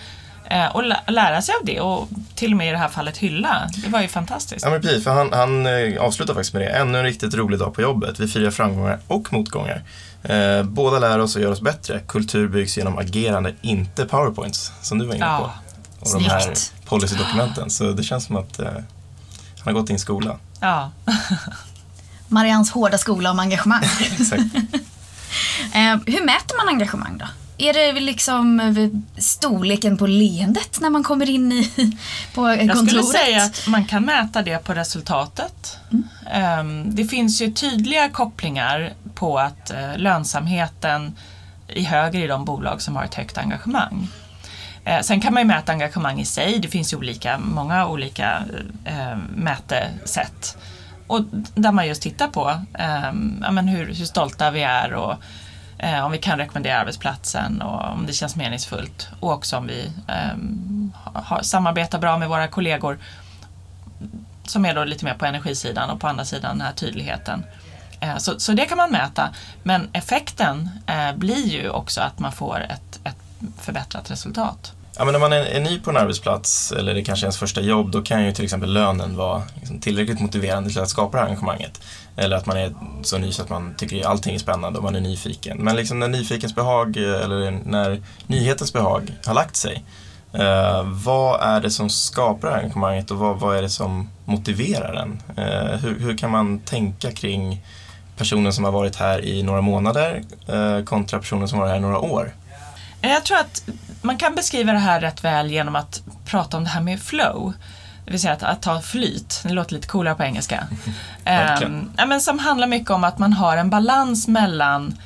Eh, 0.46 0.76
och 0.76 0.84
lära 1.08 1.42
sig 1.42 1.56
av 1.60 1.66
det 1.66 1.80
och 1.80 2.08
till 2.36 2.52
och 2.52 2.58
med 2.58 2.68
i 2.68 2.72
det 2.72 2.78
här 2.78 2.88
fallet 2.88 3.18
hylla. 3.18 3.70
Det 3.84 3.90
var 3.90 4.02
ju 4.02 4.08
fantastiskt. 4.08 4.66
Ja 4.66 4.72
men 4.72 4.82
precis, 4.82 5.04
för 5.04 5.12
han, 5.12 5.34
han 5.34 5.66
eh, 5.66 6.02
avslutar 6.02 6.34
faktiskt 6.34 6.54
med 6.54 6.62
det. 6.62 6.68
Ännu 6.68 6.98
en 6.98 7.04
riktigt 7.04 7.34
rolig 7.34 7.60
dag 7.60 7.74
på 7.74 7.82
jobbet. 7.82 8.20
Vi 8.20 8.28
firar 8.28 8.52
framgångar 8.52 9.00
och 9.08 9.34
motgångar. 9.34 9.84
Eh, 10.24 10.64
båda 10.64 11.00
lär 11.00 11.20
oss 11.20 11.36
och 11.36 11.42
gör 11.42 11.52
oss 11.52 11.62
bättre. 11.62 12.00
Kultur 12.08 12.48
byggs 12.48 12.78
genom 12.78 12.98
agerande, 12.98 13.54
inte 13.62 14.06
powerpoints, 14.06 14.72
som 14.82 15.00
du 15.00 15.06
var 15.06 15.16
inne 15.16 15.26
på. 15.26 15.32
Ja, 15.32 15.54
och 16.00 16.22
de 16.22 16.26
här 16.30 16.54
policydokumenten. 16.86 17.70
Så 17.70 17.92
det 17.92 18.04
känns 18.04 18.26
som 18.26 18.36
att 18.38 18.60
eh, 18.60 18.68
han 19.64 19.74
har 19.74 19.82
gått 19.82 19.90
i 19.90 19.94
en 19.94 20.00
skola. 20.00 20.38
Ja. 20.60 20.92
Marians 22.28 22.72
hårda 22.72 22.98
skola 22.98 23.32
om 23.32 23.40
engagemang. 23.40 23.84
Exakt. 24.02 24.42
eh, 25.74 25.98
hur 26.06 26.26
mäter 26.26 26.58
man 26.58 26.68
engagemang 26.74 27.18
då? 27.18 27.26
Är 27.58 27.74
det 27.74 28.00
liksom 28.00 28.60
eh, 28.60 29.22
storleken 29.22 29.98
på 29.98 30.08
leendet 30.08 30.80
när 30.82 30.90
man 30.90 31.04
kommer 31.04 31.30
in 31.30 31.52
i, 31.52 31.72
på 32.34 32.42
kontoret? 32.42 32.68
Jag 32.68 32.78
skulle 32.78 33.04
säga 33.04 33.44
att 33.44 33.68
man 33.68 33.86
kan 33.86 34.06
mäta 34.06 34.42
det 34.42 34.64
på 34.64 34.74
resultatet. 34.74 35.78
Mm. 35.92 36.08
Ehm, 36.32 36.96
det 36.96 37.06
finns 37.06 37.42
ju 37.42 37.52
tydliga 37.52 38.10
kopplingar 38.10 38.94
på 39.16 39.40
att 39.40 39.72
eh, 39.72 39.98
lönsamheten 39.98 41.16
är 41.68 41.84
högre 41.84 42.24
i 42.24 42.28
de 42.28 42.46
bolag 42.46 42.82
som 42.82 42.96
har 42.96 43.04
ett 43.04 43.16
högt 43.16 43.38
engagemang. 43.38 44.08
Eh, 44.86 45.02
sen 45.02 45.22
kan 45.22 45.34
man 45.34 45.44
ju 45.44 45.48
mäta 45.48 45.72
engagemang 45.72 46.20
i 46.20 46.26
sig. 46.26 46.60
Det 46.60 46.68
finns 46.68 46.94
ju 46.94 46.98
olika, 46.98 47.38
många 47.38 47.88
olika 47.88 48.44
eh, 48.86 49.18
mätesätt. 49.36 50.58
Och 51.08 51.22
där 51.56 51.72
man 51.72 51.88
just 51.88 52.02
tittar 52.02 52.28
på 52.28 52.60
ehm, 52.74 53.40
ja, 53.42 53.52
men 53.52 53.68
hur, 53.68 53.86
hur 53.86 54.06
stolta 54.06 54.52
vi 54.52 54.64
är 54.64 54.94
och 54.94 55.16
Eh, 55.84 56.06
om 56.06 56.12
vi 56.12 56.18
kan 56.18 56.38
rekommendera 56.38 56.80
arbetsplatsen 56.80 57.62
och 57.62 57.92
om 57.92 58.06
det 58.06 58.14
känns 58.14 58.36
meningsfullt 58.36 59.10
och 59.20 59.32
också 59.32 59.58
om 59.58 59.68
vi 59.68 59.92
eh, 60.08 60.38
har, 61.14 61.42
samarbetar 61.42 62.00
bra 62.00 62.18
med 62.18 62.30
våra 62.30 62.48
kollegor. 62.48 63.00
som 64.46 64.66
är 64.66 64.76
då 64.76 64.84
lite 64.84 65.06
mer 65.06 65.14
på 65.14 65.26
energisidan 65.26 65.90
och 65.90 66.00
på 66.00 66.08
andra 66.08 66.26
sidan 66.26 66.58
den 66.58 66.68
här 66.68 66.74
tydligheten. 66.74 67.46
Eh, 68.00 68.18
så, 68.18 68.40
så 68.40 68.52
det 68.52 68.66
kan 68.66 68.78
man 68.78 68.92
mäta. 68.92 69.30
Men 69.64 69.90
effekten 69.94 70.70
eh, 70.88 71.16
blir 71.16 71.48
ju 71.48 71.70
också 71.70 72.02
att 72.02 72.20
man 72.20 72.32
får 72.32 72.60
ett, 72.60 73.00
ett 73.04 73.23
förbättrat 73.62 74.12
resultat. 74.12 74.74
Ja, 74.98 75.06
men 75.06 75.12
när 75.12 75.20
man 75.20 75.34
är, 75.34 75.46
är 75.46 75.60
ny 75.60 75.80
på 75.80 75.90
en 75.90 75.98
arbetsplats 75.98 76.72
eller 76.72 76.94
det 76.94 77.04
kanske 77.04 77.24
är 77.24 77.28
ens 77.28 77.38
första 77.38 77.62
jobb 77.62 77.92
då 77.92 78.02
kan 78.02 78.26
ju 78.26 78.32
till 78.32 78.44
exempel 78.44 78.74
lönen 78.74 79.16
vara 79.16 79.44
liksom 79.56 79.80
tillräckligt 79.80 80.20
motiverande 80.20 80.70
till 80.70 80.82
att 80.82 80.90
skapa 80.90 81.18
det 81.18 81.24
här 81.24 81.30
engagemanget. 81.30 81.82
Eller 82.16 82.36
att 82.36 82.46
man 82.46 82.58
är 82.58 82.74
så 83.04 83.18
ny 83.18 83.32
så 83.32 83.42
att 83.42 83.50
man 83.50 83.74
tycker 83.78 84.00
att 84.00 84.06
allting 84.06 84.36
är 84.36 84.40
spännande 84.40 84.78
och 84.78 84.84
man 84.84 84.96
är 84.96 85.02
nyfiken. 85.02 85.58
Men 85.58 85.76
liksom 85.76 86.00
när 86.00 86.08
nyfikens 86.08 86.56
behag 86.56 86.98
eh, 86.98 87.22
eller 87.24 87.60
när 87.66 88.02
nyhetens 88.28 88.74
behag 88.74 89.18
har 89.26 89.34
lagt 89.34 89.56
sig 89.56 89.84
eh, 90.34 90.84
vad 90.84 91.42
är 91.42 91.62
det 91.62 91.72
som 91.72 91.90
skapar 91.90 92.48
det 92.48 92.54
här 92.54 92.62
engagemanget 92.62 93.12
och 93.12 93.18
vad, 93.18 93.40
vad 93.40 93.58
är 93.58 93.62
det 93.62 93.70
som 93.70 94.10
motiverar 94.26 94.94
den? 94.94 95.22
Eh, 95.38 95.80
hur, 95.80 96.00
hur 96.00 96.18
kan 96.18 96.32
man 96.32 96.60
tänka 96.60 97.12
kring 97.12 97.66
personen 98.18 98.54
som 98.54 98.64
har 98.64 98.72
varit 98.72 98.96
här 98.96 99.26
i 99.26 99.44
några 99.44 99.62
månader 99.62 100.24
eh, 100.48 100.84
kontra 100.84 101.20
personen 101.20 101.48
som 101.48 101.60
har 101.60 101.66
varit 101.66 101.72
här 101.72 101.80
i 101.80 101.82
några 101.82 102.00
år? 102.00 102.34
Jag 103.10 103.24
tror 103.24 103.38
att 103.38 103.70
man 104.02 104.18
kan 104.18 104.36
beskriva 104.36 104.74
det 104.74 104.80
här 104.80 105.02
rätt 105.02 105.24
väl 105.24 105.52
genom 105.52 105.76
att 105.76 106.02
prata 106.26 106.58
om 106.58 106.64
det 106.64 106.70
här 106.70 106.82
med 106.82 107.02
flow. 107.02 107.54
Det 108.06 108.12
vill 108.12 108.20
säga 108.20 108.34
att, 108.34 108.44
att 108.44 108.62
ta 108.62 108.82
flyt, 108.82 109.42
det 109.44 109.54
låter 109.54 109.74
lite 109.74 109.88
coolare 109.88 110.16
på 110.16 110.24
engelska. 110.24 110.68
um, 111.64 111.92
ja, 111.98 112.06
men 112.06 112.22
som 112.22 112.40
handlar 112.40 112.68
mycket 112.68 112.90
om 112.90 113.04
att 113.04 113.20
man 113.20 113.34
har 113.34 113.58
en 113.58 113.70
balans 113.70 114.28
mellan 114.28 114.98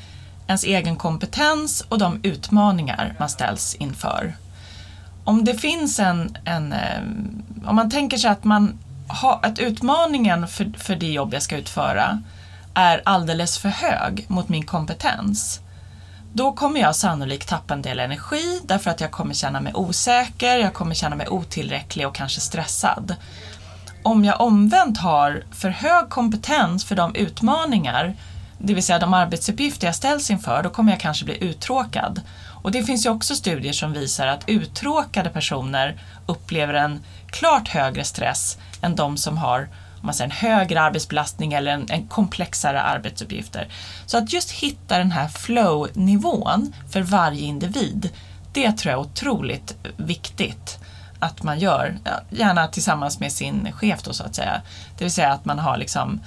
ens 0.48 0.64
egen 0.64 0.96
kompetens 0.96 1.82
och 1.90 1.98
de 1.98 2.20
utmaningar 2.24 3.16
man 3.20 3.30
ställs 3.30 3.76
inför. 3.76 4.36
Om 5.24 5.46
det 5.46 5.54
finns 5.54 6.00
en, 6.00 6.38
en 6.46 6.74
um, 6.74 7.44
om 7.66 7.76
man 7.76 7.90
tänker 7.90 8.18
sig 8.18 8.30
att 8.30 8.44
man 8.44 8.80
har, 9.08 9.40
att 9.44 9.60
utmaningen 9.60 10.48
för, 10.48 10.74
för 10.78 10.96
det 10.96 11.12
jobb 11.12 11.34
jag 11.34 11.42
ska 11.42 11.58
utföra 11.58 12.22
är 12.74 13.02
alldeles 13.06 13.58
för 13.58 13.70
hög 13.70 14.26
mot 14.28 14.50
min 14.50 14.66
kompetens 14.66 15.62
då 16.38 16.52
kommer 16.52 16.80
jag 16.80 16.96
sannolikt 16.96 17.50
tappa 17.50 17.74
en 17.74 17.82
del 17.82 18.00
energi 18.00 18.62
därför 18.64 18.92
att 18.92 19.02
jag 19.02 19.12
kommer 19.12 19.34
känna 19.34 19.62
mig 19.62 19.74
osäker, 19.74 20.58
jag 20.58 20.74
kommer 20.74 20.96
känna 20.96 21.16
mig 21.16 21.28
otillräcklig 21.28 22.08
och 22.08 22.16
kanske 22.16 22.42
stressad. 22.42 23.16
Om 24.04 24.26
jag 24.26 24.42
omvänt 24.42 24.98
har 24.98 25.44
för 25.52 25.70
hög 25.70 26.10
kompetens 26.10 26.86
för 26.86 26.96
de 26.96 27.16
utmaningar, 27.16 28.16
det 28.58 28.74
vill 28.74 28.84
säga 28.84 29.00
de 29.00 29.14
arbetsuppgifter 29.14 29.88
jag 29.88 29.96
ställs 29.96 30.32
inför, 30.32 30.64
då 30.64 30.70
kommer 30.70 30.92
jag 30.92 31.00
kanske 31.00 31.26
bli 31.26 31.44
uttråkad. 31.44 32.22
Och 32.64 32.72
det 32.72 32.84
finns 32.84 33.06
ju 33.06 33.10
också 33.10 33.36
studier 33.36 33.74
som 33.74 33.94
visar 33.94 34.28
att 34.28 34.50
uttråkade 34.50 35.30
personer 35.30 36.02
upplever 36.26 36.74
en 36.74 37.04
klart 37.28 37.68
högre 37.68 38.04
stress 38.04 38.58
än 38.82 38.96
de 38.96 39.18
som 39.18 39.38
har 39.38 39.70
man 40.02 40.14
säger, 40.14 40.30
en 40.30 40.38
högre 40.38 40.82
arbetsbelastning 40.82 41.54
eller 41.54 41.72
en, 41.72 41.86
en 41.90 42.08
komplexare 42.08 42.82
arbetsuppgifter. 42.82 43.68
Så 44.06 44.18
att 44.18 44.34
just 44.34 44.52
hitta 44.52 44.98
den 44.98 45.12
här 45.12 45.28
flow-nivån 45.28 46.74
för 46.90 47.02
varje 47.02 47.42
individ, 47.42 48.10
det 48.54 48.72
tror 48.72 48.92
jag 48.92 49.00
är 49.00 49.06
otroligt 49.06 49.76
viktigt 49.98 50.80
att 51.20 51.44
man 51.44 51.60
gör, 51.60 51.98
gärna 52.30 52.68
tillsammans 52.68 53.20
med 53.20 53.32
sin 53.32 53.72
chef 53.72 54.04
då 54.04 54.14
så 54.14 54.24
att 54.24 54.36
säga. 54.36 54.62
Det 54.98 55.04
vill 55.04 55.14
säga 55.14 55.34
att 55.34 55.46
man 55.46 55.60
har 55.60 55.78
liksom, 55.78 56.22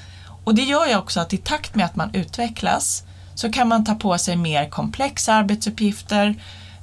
och 0.45 0.55
det 0.55 0.63
gör 0.63 0.87
ju 0.87 0.97
också 0.97 1.21
att 1.21 1.33
i 1.33 1.37
takt 1.37 1.75
med 1.75 1.87
att 1.87 1.97
man 1.97 2.15
utvecklas 2.15 3.05
så 3.35 3.53
kan 3.53 3.69
man 3.69 3.85
ta 3.85 3.95
på 3.95 4.19
sig 4.19 4.37
mer 4.37 4.69
komplexa 4.69 5.35
arbetsuppgifter, 5.35 6.35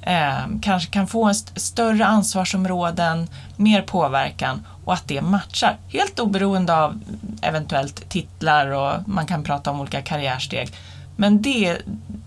eh, 0.02 0.38
kanske 0.62 0.90
kan 0.90 1.06
få 1.06 1.28
st 1.28 1.60
större 1.60 2.06
ansvarsområden, 2.06 3.28
mer 3.56 3.82
påverkan 3.82 4.66
och 4.88 4.94
att 4.94 5.08
det 5.08 5.22
matchar. 5.22 5.76
Helt 5.88 6.18
oberoende 6.18 6.74
av 6.74 7.00
eventuellt 7.42 8.08
titlar 8.08 8.66
och 8.66 9.08
man 9.08 9.26
kan 9.26 9.44
prata 9.44 9.70
om 9.70 9.80
olika 9.80 10.02
karriärsteg. 10.02 10.68
Men 11.16 11.42
det, 11.42 11.78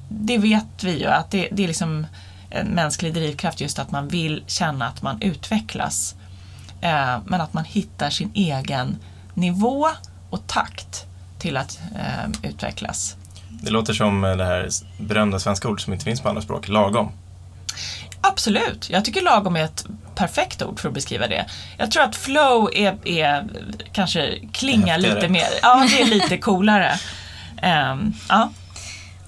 det 0.10 0.38
vet 0.38 0.84
vi 0.84 1.00
ju 1.00 1.06
att 1.06 1.32
det, 1.32 1.50
det 1.52 1.64
är 1.64 1.68
liksom 1.68 2.08
en 2.50 2.68
mänsklig 2.68 3.14
drivkraft 3.14 3.62
just 3.62 3.80
att 3.80 3.92
man 3.92 4.08
vill 4.08 4.44
känna 4.48 4.88
att 4.88 5.02
man 5.02 5.22
utvecklas. 5.22 6.16
Eh, 6.82 7.18
men 7.26 7.42
att 7.42 7.54
man 7.54 7.64
hittar 7.64 8.10
sin 8.10 8.32
egen 8.34 8.98
nivå 9.34 9.88
och 10.30 10.48
takt 10.48 11.06
till 11.40 11.58
att 11.58 11.80
eh, 11.96 12.50
utvecklas. 12.50 13.16
Det 13.50 13.72
låter 13.72 13.94
som 13.94 14.24
eh, 14.24 14.36
det 14.36 14.46
här 14.46 14.70
berömda 15.00 15.40
svenska 15.40 15.68
ordet 15.68 15.84
som 15.84 15.94
inte 15.94 16.06
finns 16.06 16.22
på 16.22 16.30
andra 16.30 16.42
språk, 16.42 16.68
lagom. 16.68 17.12
Absolut, 18.32 18.90
jag 18.90 19.06
tycker 19.06 19.22
lagom 19.22 19.56
är 19.56 19.64
ett 19.64 19.86
perfekt 20.16 20.62
ord 20.62 20.80
för 20.80 20.88
att 20.88 20.94
beskriva 20.94 21.28
det. 21.28 21.46
Jag 21.78 21.92
tror 21.92 22.04
att 22.04 22.16
flow 22.16 22.70
är, 22.74 23.08
är 23.08 23.48
kanske 23.94 24.40
klingar 24.52 24.98
lite 24.98 25.30
mer, 25.30 25.48
ja 25.62 25.88
det 25.90 26.02
är 26.02 26.06
lite 26.06 26.38
coolare. 26.38 27.00
Um, 27.64 28.14
ja. 28.30 28.52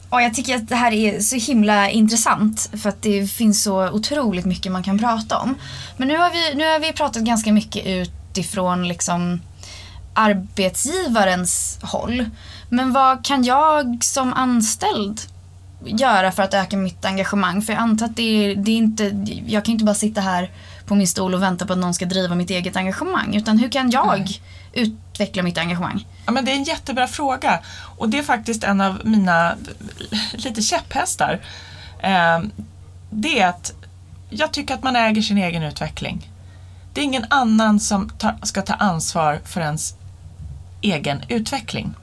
Och 0.10 0.22
jag 0.22 0.33
tycker 0.33 0.55
att 0.55 0.69
det 0.69 0.75
här 0.75 0.91
är 0.91 1.19
så 1.19 1.36
himla 1.36 1.89
intressant 1.89 2.69
för 2.81 2.89
att 2.89 3.01
det 3.01 3.27
finns 3.27 3.63
så 3.63 3.89
otroligt 3.89 4.45
mycket 4.45 4.72
man 4.72 4.83
kan 4.83 5.00
prata 5.00 5.38
om. 5.38 5.55
Men 5.98 6.07
nu 6.07 6.17
har 6.17 6.31
vi, 6.31 6.55
nu 6.55 6.65
har 6.65 6.79
vi 6.79 6.93
pratat 6.93 7.24
ganska 7.24 7.53
mycket 7.53 7.86
utifrån 7.86 8.88
liksom 8.88 9.41
arbetsgivarens 10.13 11.79
håll. 11.81 12.25
Men 12.69 12.93
vad 12.93 13.25
kan 13.25 13.43
jag 13.43 14.03
som 14.03 14.33
anställd 14.33 15.22
göra 15.85 16.31
för 16.31 16.43
att 16.43 16.53
öka 16.53 16.77
mitt 16.77 17.05
engagemang? 17.05 17.61
För 17.61 17.73
jag 17.73 17.81
antar 17.81 18.05
att 18.05 18.15
det 18.15 18.21
är, 18.51 18.55
det 18.55 18.71
är 18.71 18.77
inte, 18.77 19.03
jag 19.47 19.65
kan 19.65 19.71
inte 19.71 19.85
bara 19.85 19.95
sitta 19.95 20.21
här 20.21 20.51
på 20.85 20.95
min 20.95 21.07
stol 21.07 21.33
och 21.33 21.41
vänta 21.41 21.65
på 21.65 21.73
att 21.73 21.79
någon 21.79 21.93
ska 21.93 22.05
driva 22.05 22.35
mitt 22.35 22.49
eget 22.49 22.75
engagemang. 22.75 23.35
Utan 23.35 23.57
hur 23.57 23.69
kan 23.69 23.91
jag 23.91 24.15
mm. 24.15 24.27
utveckla 24.73 25.43
mitt 25.43 25.57
engagemang? 25.57 26.07
Ja, 26.25 26.31
men 26.31 26.45
det 26.45 26.51
är 26.51 26.55
en 26.55 26.63
jättebra 26.63 27.07
fråga. 27.07 27.59
Och 27.97 28.09
det 28.09 28.17
är 28.17 28.23
faktiskt 28.23 28.63
en 28.63 28.81
av 28.81 29.01
mina 29.03 29.55
lite 30.33 30.61
käpphästar. 30.61 31.39
Eh, 31.99 32.39
det 33.09 33.39
är 33.39 33.47
att 33.47 33.73
jag 34.29 34.51
tycker 34.51 34.73
att 34.73 34.83
man 34.83 34.95
äger 34.95 35.21
sin 35.21 35.37
egen 35.37 35.63
utveckling. 35.63 36.29
Det 36.93 37.01
är 37.01 37.05
ingen 37.05 37.25
annan 37.29 37.79
som 37.79 38.09
tar, 38.09 38.35
ska 38.43 38.61
ta 38.61 38.73
ansvar 38.73 39.39
för 39.45 39.61
ens 39.61 39.95
egen 40.81 41.23
utveckling. 41.27 41.93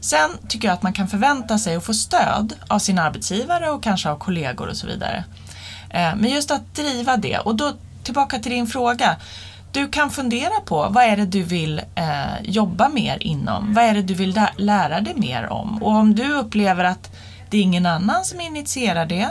Sen 0.00 0.30
tycker 0.48 0.68
jag 0.68 0.74
att 0.74 0.82
man 0.82 0.92
kan 0.92 1.08
förvänta 1.08 1.58
sig 1.58 1.76
att 1.76 1.84
få 1.84 1.94
stöd 1.94 2.54
av 2.68 2.78
sin 2.78 2.98
arbetsgivare 2.98 3.70
och 3.70 3.82
kanske 3.82 4.10
av 4.10 4.18
kollegor 4.18 4.68
och 4.68 4.76
så 4.76 4.86
vidare. 4.86 5.24
Eh, 5.90 6.14
men 6.16 6.30
just 6.30 6.50
att 6.50 6.74
driva 6.74 7.16
det 7.16 7.38
och 7.38 7.56
då 7.56 7.72
tillbaka 8.02 8.38
till 8.38 8.52
din 8.52 8.66
fråga. 8.66 9.16
Du 9.72 9.88
kan 9.88 10.10
fundera 10.10 10.60
på 10.64 10.88
vad 10.90 11.04
är 11.04 11.16
det 11.16 11.26
du 11.26 11.42
vill 11.42 11.78
eh, 11.94 12.42
jobba 12.42 12.88
mer 12.88 13.18
inom? 13.20 13.74
Vad 13.74 13.84
är 13.84 13.94
det 13.94 14.02
du 14.02 14.14
vill 14.14 14.40
lära 14.56 15.00
dig 15.00 15.14
mer 15.16 15.52
om? 15.52 15.82
Och 15.82 15.92
om 15.92 16.14
du 16.14 16.32
upplever 16.32 16.84
att 16.84 17.10
det 17.50 17.58
är 17.58 17.62
ingen 17.62 17.86
annan 17.86 18.24
som 18.24 18.40
initierar 18.40 19.06
det 19.06 19.28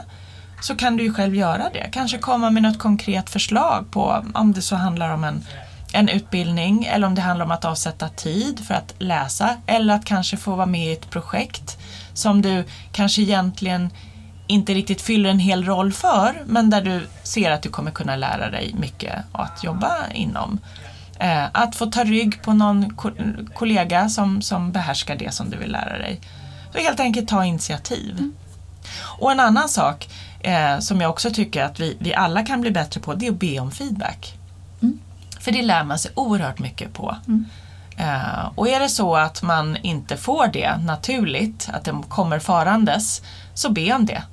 så 0.61 0.75
kan 0.75 0.97
du 0.97 1.03
ju 1.03 1.13
själv 1.13 1.35
göra 1.35 1.69
det. 1.73 1.89
Kanske 1.91 2.17
komma 2.17 2.49
med 2.49 2.63
något 2.63 2.79
konkret 2.79 3.29
förslag 3.29 3.91
på 3.91 4.25
om 4.33 4.53
det 4.53 4.61
så 4.61 4.75
handlar 4.75 5.13
om 5.13 5.23
en 5.23 5.45
en 5.93 6.09
utbildning 6.09 6.85
eller 6.85 7.07
om 7.07 7.15
det 7.15 7.21
handlar 7.21 7.45
om 7.45 7.51
att 7.51 7.65
avsätta 7.65 8.09
tid 8.09 8.59
för 8.67 8.73
att 8.73 8.93
läsa 8.99 9.55
eller 9.65 9.93
att 9.93 10.05
kanske 10.05 10.37
få 10.37 10.55
vara 10.55 10.65
med 10.65 10.87
i 10.87 10.91
ett 10.91 11.09
projekt 11.09 11.77
som 12.13 12.41
du 12.41 12.63
kanske 12.91 13.21
egentligen 13.21 13.89
inte 14.47 14.73
riktigt 14.73 15.01
fyller 15.01 15.29
en 15.29 15.39
hel 15.39 15.65
roll 15.65 15.93
för 15.93 16.43
men 16.45 16.69
där 16.69 16.81
du 16.81 17.07
ser 17.23 17.51
att 17.51 17.61
du 17.61 17.69
kommer 17.69 17.91
kunna 17.91 18.15
lära 18.15 18.49
dig 18.49 18.75
mycket 18.79 19.15
att 19.31 19.63
jobba 19.63 19.95
inom. 20.13 20.59
Eh, 21.19 21.45
att 21.51 21.75
få 21.75 21.85
ta 21.85 22.03
rygg 22.03 22.41
på 22.41 22.53
någon 22.53 22.95
kollega 23.53 24.09
som, 24.09 24.41
som 24.41 24.71
behärskar 24.71 25.15
det 25.15 25.33
som 25.33 25.49
du 25.49 25.57
vill 25.57 25.71
lära 25.71 25.97
dig. 25.97 26.21
Så 26.73 26.79
helt 26.79 26.99
enkelt 26.99 27.27
ta 27.27 27.45
initiativ. 27.45 28.11
Mm. 28.11 28.33
Och 29.19 29.31
en 29.31 29.39
annan 29.39 29.69
sak 29.69 30.09
eh, 30.39 30.79
som 30.79 31.01
jag 31.01 31.09
också 31.09 31.31
tycker 31.31 31.63
att 31.63 31.79
vi, 31.79 31.97
vi 31.99 32.13
alla 32.13 32.45
kan 32.45 32.61
bli 32.61 32.71
bättre 32.71 33.01
på 33.01 33.13
det 33.13 33.27
är 33.27 33.31
att 33.31 33.39
be 33.39 33.59
om 33.59 33.71
feedback. 33.71 34.33
Mm. 34.81 34.99
För 35.47 35.51
det 35.51 35.61
lär 35.61 35.83
man 35.83 35.99
sig 35.99 36.11
oerhört 36.15 36.59
mycket 36.59 36.93
på. 36.93 37.15
Mm. 37.27 37.45
Uh, 37.99 38.45
och 38.55 38.67
är 38.67 38.79
det 38.79 38.89
så 38.89 39.15
att 39.15 39.41
man 39.41 39.77
inte 39.77 40.17
får 40.17 40.47
det 40.47 40.77
naturligt, 40.77 41.69
att 41.73 41.83
det 41.83 41.95
kommer 42.09 42.39
farandes, 42.39 43.21
så 43.53 43.69
be 43.69 43.93
om 43.93 44.05
det. 44.05 44.23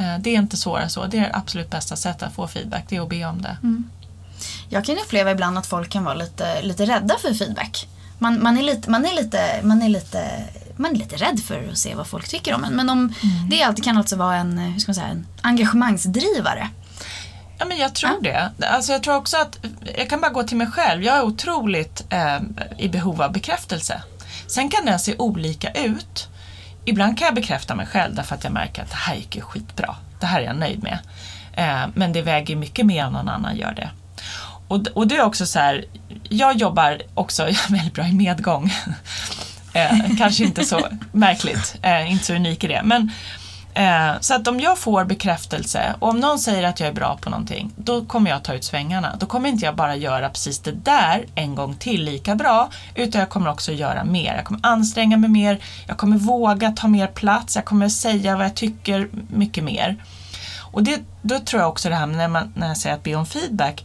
Uh, 0.00 0.18
det 0.18 0.30
är 0.30 0.38
inte 0.38 0.56
svårare 0.56 0.88
så. 0.88 1.06
Det 1.06 1.18
är 1.18 1.20
det 1.20 1.30
absolut 1.34 1.70
bästa 1.70 1.96
sättet 1.96 2.22
att 2.22 2.34
få 2.34 2.46
feedback, 2.48 2.84
det 2.88 2.96
är 2.96 3.00
att 3.00 3.08
be 3.08 3.24
om 3.24 3.42
det. 3.42 3.56
Mm. 3.62 3.90
Jag 4.68 4.84
kan 4.84 4.96
uppleva 4.98 5.30
ibland 5.30 5.58
att 5.58 5.66
folk 5.66 5.90
kan 5.90 6.04
vara 6.04 6.14
lite, 6.14 6.62
lite 6.62 6.86
rädda 6.86 7.14
för 7.18 7.34
feedback. 7.34 7.88
Man, 8.18 8.42
man, 8.42 8.58
är 8.58 8.62
lite, 8.62 8.90
man, 8.90 9.06
är 9.06 9.14
lite, 9.14 9.60
man, 9.62 9.82
är 9.82 9.88
lite, 9.88 10.44
man 10.76 10.90
är 10.90 10.96
lite 10.98 11.16
rädd 11.16 11.40
för 11.40 11.68
att 11.72 11.78
se 11.78 11.94
vad 11.94 12.06
folk 12.06 12.28
tycker 12.28 12.54
om 12.54 12.64
en. 12.64 12.72
Men 12.72 12.88
om, 12.88 12.98
mm. 12.98 13.74
det 13.74 13.82
kan 13.82 13.98
alltså 13.98 14.16
vara 14.16 14.36
en, 14.36 14.58
hur 14.58 14.80
ska 14.80 14.90
man 14.90 14.94
säga, 14.94 15.08
en 15.08 15.26
engagemangsdrivare. 15.40 16.70
Ja, 17.58 17.64
men 17.64 17.78
jag 17.78 17.94
tror 17.94 18.20
ja. 18.22 18.50
det. 18.56 18.66
Alltså, 18.66 18.92
jag 18.92 19.02
tror 19.02 19.16
också 19.16 19.36
att, 19.36 19.58
jag 19.98 20.10
kan 20.10 20.20
bara 20.20 20.32
gå 20.32 20.42
till 20.42 20.56
mig 20.56 20.66
själv, 20.66 21.02
jag 21.02 21.16
är 21.16 21.22
otroligt 21.22 22.04
eh, 22.10 22.38
i 22.78 22.88
behov 22.88 23.22
av 23.22 23.32
bekräftelse. 23.32 24.02
Sen 24.46 24.68
kan 24.68 24.84
den 24.84 24.98
se 24.98 25.14
olika 25.18 25.70
ut. 25.70 26.28
Ibland 26.84 27.18
kan 27.18 27.26
jag 27.26 27.34
bekräfta 27.34 27.74
mig 27.74 27.86
själv 27.86 28.14
därför 28.14 28.34
att 28.34 28.44
jag 28.44 28.52
märker 28.52 28.82
att 28.82 28.90
det 28.90 28.96
här 28.96 29.14
gick 29.14 29.36
ju 29.36 29.42
skitbra. 29.42 29.96
Det 30.20 30.26
här 30.26 30.40
är 30.40 30.44
jag 30.44 30.56
nöjd 30.56 30.82
med. 30.82 30.98
Eh, 31.56 31.88
men 31.94 32.12
det 32.12 32.22
väger 32.22 32.56
mycket 32.56 32.86
mer 32.86 33.06
om 33.06 33.12
någon 33.12 33.28
annan 33.28 33.56
gör 33.56 33.72
det. 33.72 33.90
och, 34.68 34.86
och 34.94 35.06
det 35.06 35.16
är 35.16 35.22
också 35.22 35.46
så 35.46 35.58
här, 35.58 35.84
jag 36.28 36.56
jobbar 36.56 37.02
också 37.14 37.48
väldigt 37.68 37.94
bra 37.94 38.06
i 38.06 38.12
medgång. 38.12 38.72
eh, 39.72 40.16
kanske 40.18 40.44
inte 40.44 40.64
så 40.64 40.88
märkligt, 41.12 41.76
eh, 41.82 42.12
inte 42.12 42.24
så 42.24 42.34
unik 42.34 42.64
i 42.64 42.66
det. 42.66 42.80
Men, 42.84 43.12
eh, 43.76 44.20
så 44.20 44.34
att 44.34 44.48
om 44.48 44.60
jag 44.60 44.78
får 44.78 45.04
bekräftelse 45.04 45.94
och 45.98 46.08
om 46.08 46.20
någon 46.20 46.38
säger 46.38 46.62
att 46.62 46.80
jag 46.80 46.88
är 46.88 46.92
bra 46.92 47.18
på 47.20 47.30
någonting, 47.30 47.72
då 47.76 48.04
kommer 48.04 48.30
jag 48.30 48.44
ta 48.44 48.54
ut 48.54 48.64
svängarna. 48.64 49.16
Då 49.18 49.26
kommer 49.26 49.48
inte 49.48 49.64
jag 49.64 49.76
bara 49.76 49.96
göra 49.96 50.28
precis 50.28 50.58
det 50.58 50.72
där 50.72 51.26
en 51.34 51.54
gång 51.54 51.76
till 51.76 52.04
lika 52.04 52.34
bra, 52.34 52.68
utan 52.94 53.18
jag 53.18 53.28
kommer 53.28 53.50
också 53.50 53.72
göra 53.72 54.04
mer. 54.04 54.34
Jag 54.34 54.44
kommer 54.44 54.60
anstränga 54.62 55.16
mig 55.16 55.30
mer, 55.30 55.58
jag 55.86 55.96
kommer 55.96 56.16
våga 56.16 56.72
ta 56.72 56.88
mer 56.88 57.06
plats, 57.06 57.56
jag 57.56 57.64
kommer 57.64 57.88
säga 57.88 58.36
vad 58.36 58.44
jag 58.44 58.54
tycker 58.54 59.08
mycket 59.28 59.64
mer. 59.64 59.96
Och 60.72 60.82
det, 60.82 61.00
då 61.22 61.38
tror 61.38 61.62
jag 61.62 61.68
också 61.68 61.88
det 61.88 61.94
här 61.94 62.06
med 62.06 62.16
när, 62.16 62.28
man, 62.28 62.52
när 62.56 62.68
jag 62.68 62.76
säger 62.76 62.96
att 62.96 63.02
be 63.02 63.14
om 63.14 63.26
feedback, 63.26 63.84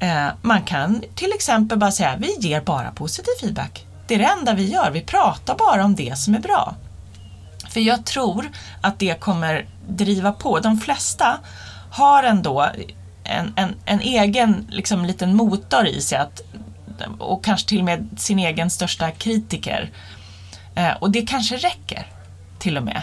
Eh, 0.00 0.28
man 0.42 0.62
kan 0.62 1.02
till 1.14 1.32
exempel 1.34 1.78
bara 1.78 1.92
säga 1.92 2.16
vi 2.18 2.36
ger 2.38 2.60
bara 2.60 2.90
positiv 2.90 3.32
feedback. 3.40 3.86
Det 4.06 4.14
är 4.14 4.18
det 4.18 4.24
enda 4.24 4.54
vi 4.54 4.70
gör. 4.70 4.90
Vi 4.90 5.00
pratar 5.00 5.54
bara 5.54 5.84
om 5.84 5.94
det 5.94 6.18
som 6.18 6.34
är 6.34 6.38
bra. 6.38 6.74
För 7.70 7.80
jag 7.80 8.04
tror 8.04 8.50
att 8.80 8.98
det 8.98 9.20
kommer 9.20 9.66
driva 9.88 10.32
på. 10.32 10.58
De 10.58 10.80
flesta 10.80 11.38
har 11.90 12.22
ändå 12.22 12.70
en, 13.24 13.52
en, 13.56 13.74
en 13.84 14.00
egen 14.00 14.66
liksom, 14.70 15.04
liten 15.04 15.36
motor 15.36 15.86
i 15.86 16.00
sig 16.00 16.18
att, 16.18 16.40
och 17.18 17.44
kanske 17.44 17.68
till 17.68 17.78
och 17.78 17.84
med 17.84 18.08
sin 18.16 18.38
egen 18.38 18.70
största 18.70 19.10
kritiker. 19.10 19.90
Eh, 20.74 20.92
och 21.00 21.10
det 21.10 21.22
kanske 21.22 21.56
räcker 21.56 22.06
till 22.58 22.76
och 22.76 22.84
med. 22.84 23.02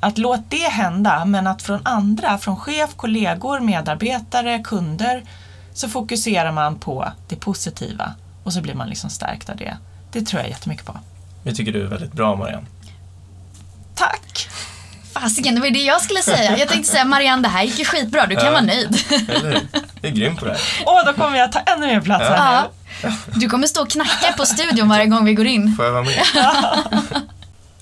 Att 0.00 0.18
låt 0.18 0.50
det 0.50 0.68
hända 0.70 1.24
men 1.24 1.46
att 1.46 1.62
från 1.62 1.80
andra, 1.84 2.38
från 2.38 2.56
chef, 2.56 2.94
kollegor, 2.96 3.60
medarbetare, 3.60 4.58
kunder 4.58 5.22
så 5.74 5.88
fokuserar 5.88 6.52
man 6.52 6.78
på 6.78 7.12
det 7.28 7.36
positiva 7.36 8.14
och 8.44 8.52
så 8.52 8.60
blir 8.60 8.74
man 8.74 8.88
liksom 8.88 9.10
stärkt 9.10 9.50
av 9.50 9.56
det. 9.56 9.76
Det 10.12 10.26
tror 10.26 10.42
jag 10.42 10.50
jättemycket 10.50 10.86
på. 10.86 10.98
Vi 11.42 11.54
tycker 11.54 11.72
du 11.72 11.82
är 11.82 11.86
väldigt 11.86 12.12
bra 12.12 12.36
Marianne. 12.36 12.66
Tack! 13.94 14.48
Fasiken, 15.12 15.54
det 15.54 15.60
var 15.60 15.70
det 15.70 15.78
jag 15.82 16.00
skulle 16.02 16.22
säga. 16.22 16.58
Jag 16.58 16.68
tänkte 16.68 16.92
säga 16.92 17.04
Marianne, 17.04 17.42
det 17.42 17.48
här 17.48 17.62
gick 17.62 17.78
ju 17.78 17.84
skitbra, 17.84 18.26
du 18.26 18.34
kan 18.36 18.44
Ja. 18.44 18.50
vara 18.50 18.60
nöjd. 18.62 18.96
Eller 19.28 19.60
är 20.02 20.10
grym 20.10 20.36
på 20.36 20.44
det 20.44 20.50
här. 20.50 20.60
Åh, 20.86 21.04
då 21.06 21.12
kommer 21.12 21.38
jag 21.38 21.52
ta 21.52 21.58
ännu 21.60 21.86
mer 21.86 22.00
plats 22.00 22.24
här 22.28 22.62
nu. 22.62 22.68
Ja. 23.02 23.10
Du 23.34 23.48
kommer 23.48 23.66
stå 23.66 23.82
och 23.82 23.90
knacka 23.90 24.32
på 24.36 24.46
studion 24.46 24.88
varje 24.88 25.06
gång 25.06 25.24
vi 25.24 25.34
går 25.34 25.46
in. 25.46 25.74
Får 25.76 25.84
jag 25.84 25.92
vara 25.92 26.02
med? 26.04 26.22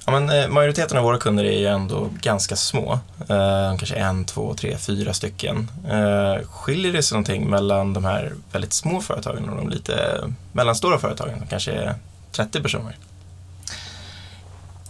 Ja, 0.06 0.12
men, 0.20 0.30
eh, 0.42 0.48
majoriteten 0.48 0.98
av 0.98 1.04
våra 1.04 1.18
kunder 1.18 1.44
är 1.44 1.58
ju 1.58 1.66
ändå 1.66 2.10
ganska 2.20 2.56
små. 2.56 2.92
Eh, 3.28 3.76
kanske 3.78 3.94
en, 3.94 4.24
två, 4.24 4.54
tre, 4.54 4.76
fyra 4.78 5.12
stycken. 5.12 5.70
Eh, 5.90 6.46
skiljer 6.48 6.92
det 6.92 7.02
sig 7.02 7.14
någonting 7.14 7.50
mellan 7.50 7.92
de 7.92 8.04
här 8.04 8.32
väldigt 8.52 8.72
små 8.72 9.00
företagen 9.00 9.48
och 9.48 9.56
de 9.56 9.68
lite 9.68 10.18
mellanstora 10.52 10.98
företagen 10.98 11.38
som 11.38 11.46
kanske 11.46 11.72
är 11.72 11.94
30 12.32 12.60
personer? 12.62 12.96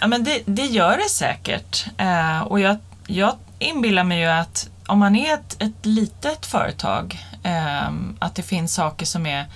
Ja, 0.03 0.09
men 0.09 0.25
det, 0.25 0.43
det 0.45 0.67
gör 0.67 0.97
det 0.97 1.09
säkert. 1.09 1.87
Eh, 1.99 2.41
och 2.41 2.61
jag, 2.61 2.77
jag 3.07 3.37
inbillar 3.59 4.05
mig 4.05 4.21
ju 4.21 4.27
att 4.27 4.71
om 4.87 4.99
man 4.99 5.17
är 5.17 5.35
ett, 5.35 5.63
ett 5.63 5.87
litet 5.87 6.47
företag, 6.47 7.19
eh, 7.43 7.91
att 8.19 8.35
det 8.35 8.43
finns 8.43 8.75
saker 8.75 9.07
som 9.07 9.27
är 9.27 9.47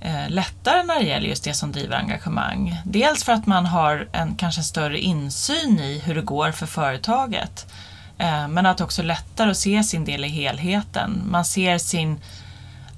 eh, 0.00 0.28
lättare 0.28 0.82
när 0.82 0.94
det 0.98 1.06
gäller 1.06 1.28
just 1.28 1.44
det 1.44 1.54
som 1.54 1.72
driver 1.72 1.96
engagemang. 1.96 2.80
Dels 2.84 3.24
för 3.24 3.32
att 3.32 3.46
man 3.46 3.66
har 3.66 4.08
en 4.12 4.34
kanske 4.34 4.62
större 4.62 4.98
insyn 4.98 5.80
i 5.80 6.02
hur 6.04 6.14
det 6.14 6.22
går 6.22 6.52
för 6.52 6.66
företaget. 6.66 7.72
Eh, 8.18 8.48
men 8.48 8.66
att 8.66 8.78
det 8.78 8.84
också 8.84 9.02
är 9.02 9.06
lättare 9.06 9.50
att 9.50 9.56
se 9.56 9.82
sin 9.82 10.04
del 10.04 10.24
i 10.24 10.28
helheten. 10.28 11.22
Man 11.30 11.44
ser 11.44 11.78
sin 11.78 12.20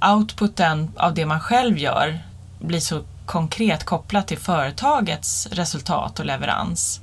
outputen 0.00 0.91
av 0.97 1.14
det 1.14 1.26
man 1.26 1.41
själv 1.41 1.79
gör 1.79 2.19
blir 2.59 2.81
så 2.81 3.02
konkret 3.33 3.85
kopplat 3.85 4.29
till 4.29 4.39
företagets 4.39 5.47
resultat 5.47 6.19
och 6.19 6.26
leverans. 6.26 7.00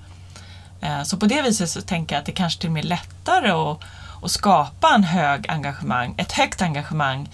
Eh, 0.82 1.04
så 1.04 1.18
på 1.18 1.26
det 1.26 1.42
viset 1.42 1.70
så 1.70 1.82
tänker 1.82 2.16
jag 2.16 2.20
att 2.20 2.26
det 2.26 2.32
kanske 2.32 2.60
till 2.60 2.70
och 2.70 2.74
med 2.74 2.84
är 2.86 2.88
lättare 2.88 3.52
att, 3.52 3.80
att 4.24 4.32
skapa 4.32 4.96
en 4.96 5.04
hög 5.04 5.50
engagemang, 5.50 6.16
ett 6.18 6.32
högt 6.32 6.62
engagemang 6.62 7.30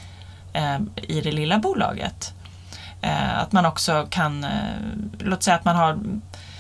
eh, 0.53 0.77
i 0.95 1.21
det 1.21 1.31
lilla 1.31 1.57
bolaget. 1.57 2.33
Eh, 3.01 3.39
att 3.39 3.51
man 3.51 3.65
också 3.65 4.07
kan, 4.09 4.45
låt 5.19 5.43
säga 5.43 5.55
att 5.55 5.65
man 5.65 5.75
har, 5.75 5.93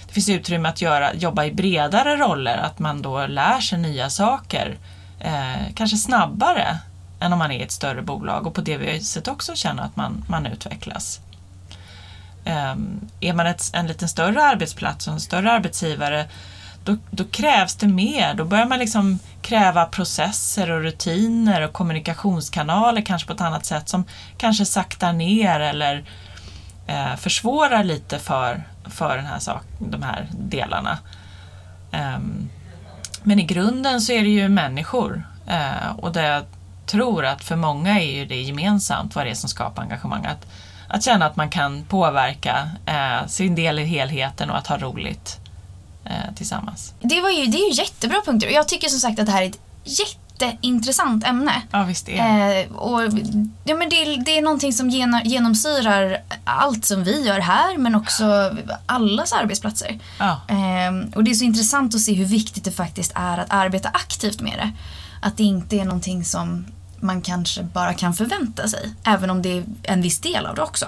det 0.07 0.13
finns 0.13 0.29
utrymme 0.29 0.69
att 0.69 0.81
göra, 0.81 1.13
jobba 1.13 1.45
i 1.45 1.51
bredare 1.51 2.15
roller, 2.15 2.57
att 2.57 2.79
man 2.79 3.01
då 3.01 3.27
lär 3.27 3.59
sig 3.59 3.79
nya 3.79 4.09
saker, 4.09 4.77
kanske 5.75 5.97
snabbare 5.97 6.79
än 7.19 7.33
om 7.33 7.39
man 7.39 7.51
är 7.51 7.59
i 7.59 7.63
ett 7.63 7.71
större 7.71 8.01
bolag 8.01 8.47
och 8.47 8.53
på 8.53 8.61
det 8.61 8.77
viset 8.77 9.27
också 9.27 9.55
känna 9.55 9.83
att 9.83 9.95
man, 9.95 10.25
man 10.27 10.45
utvecklas. 10.45 11.21
Ehm, 12.45 12.99
är 13.19 13.33
man 13.33 13.47
ett, 13.47 13.71
en 13.73 13.87
lite 13.87 14.07
större 14.07 14.43
arbetsplats 14.43 15.07
och 15.07 15.13
en 15.13 15.19
större 15.19 15.51
arbetsgivare 15.51 16.25
då, 16.83 16.97
då 17.11 17.23
krävs 17.23 17.75
det 17.75 17.87
mer. 17.87 18.33
Då 18.33 18.45
börjar 18.45 18.65
man 18.65 18.79
liksom 18.79 19.19
kräva 19.41 19.85
processer 19.85 20.71
och 20.71 20.81
rutiner 20.81 21.61
och 21.61 21.73
kommunikationskanaler 21.73 23.01
kanske 23.01 23.27
på 23.27 23.33
ett 23.33 23.41
annat 23.41 23.65
sätt 23.65 23.89
som 23.89 24.05
kanske 24.37 24.65
saktar 24.65 25.13
ner 25.13 25.59
eller 25.59 26.05
eh, 26.87 27.15
försvårar 27.15 27.83
lite 27.83 28.19
för, 28.19 28.63
för 28.85 29.17
den 29.17 29.25
här 29.25 29.39
sak, 29.39 29.63
de 29.79 30.03
här 30.03 30.27
delarna. 30.31 30.97
Um, 31.91 32.49
men 33.23 33.39
i 33.39 33.43
grunden 33.43 34.01
så 34.01 34.11
är 34.11 34.21
det 34.21 34.29
ju 34.29 34.49
människor 34.49 35.23
eh, 35.47 35.97
och 35.97 36.11
det 36.11 36.21
jag 36.21 36.43
tror 36.85 37.25
att 37.25 37.43
för 37.43 37.55
många 37.55 37.99
är 37.99 38.15
ju 38.15 38.25
det 38.25 38.41
gemensamt 38.41 39.15
vad 39.15 39.25
det 39.25 39.29
är 39.29 39.35
som 39.35 39.49
skapar 39.49 39.81
engagemang. 39.81 40.25
Att, 40.25 40.47
att 40.95 41.03
känna 41.03 41.25
att 41.25 41.35
man 41.35 41.49
kan 41.49 41.83
påverka 41.83 42.69
eh, 42.85 43.27
sin 43.27 43.55
del 43.55 43.79
i 43.79 43.85
helheten 43.85 44.49
och 44.49 44.57
att 44.57 44.67
ha 44.67 44.77
roligt 44.77 45.37
eh, 46.05 46.35
tillsammans. 46.35 46.93
Det, 47.01 47.21
var 47.21 47.29
ju, 47.29 47.45
det 47.45 47.57
är 47.57 47.69
ju 47.69 47.73
jättebra 47.81 48.21
punkter 48.25 48.47
och 48.47 48.53
jag 48.53 48.67
tycker 48.67 48.87
som 48.87 48.99
sagt 48.99 49.19
att 49.19 49.25
det 49.25 49.31
här 49.31 49.41
är 49.41 49.49
ett 49.49 49.59
jätteintressant 49.83 51.27
ämne. 51.27 51.61
Ja, 51.71 51.83
visst 51.83 52.09
är 52.09 52.13
det. 52.13 52.61
Eh, 52.63 52.75
och, 52.75 53.01
ja, 53.63 53.75
men 53.75 53.89
det, 53.89 54.15
det 54.15 54.37
är 54.37 54.41
någonting 54.41 54.73
som 54.73 54.89
geno- 54.89 55.21
genomsyrar 55.25 56.21
allt 56.43 56.85
som 56.85 57.03
vi 57.03 57.27
gör 57.27 57.39
här 57.39 57.77
men 57.77 57.95
också 57.95 58.55
allas 58.85 59.33
arbetsplatser. 59.33 59.99
Ja. 60.19 60.41
Ehm, 60.47 61.11
och 61.15 61.23
det 61.23 61.31
är 61.31 61.35
så 61.35 61.43
intressant 61.43 61.95
att 61.95 62.01
se 62.01 62.13
hur 62.13 62.25
viktigt 62.25 62.63
det 62.63 62.71
faktiskt 62.71 63.11
är 63.15 63.37
att 63.37 63.47
arbeta 63.49 63.89
aktivt 63.89 64.41
med 64.41 64.53
det. 64.57 64.71
Att 65.21 65.37
det 65.37 65.43
inte 65.43 65.75
är 65.75 65.85
någonting 65.85 66.25
som 66.25 66.65
man 67.05 67.21
kanske 67.21 67.63
bara 67.63 67.93
kan 67.93 68.13
förvänta 68.13 68.67
sig. 68.67 68.93
Även 69.03 69.29
om 69.29 69.41
det 69.41 69.57
är 69.57 69.63
en 69.83 70.01
viss 70.01 70.19
del 70.19 70.45
av 70.45 70.55
det 70.55 70.61
också. 70.61 70.85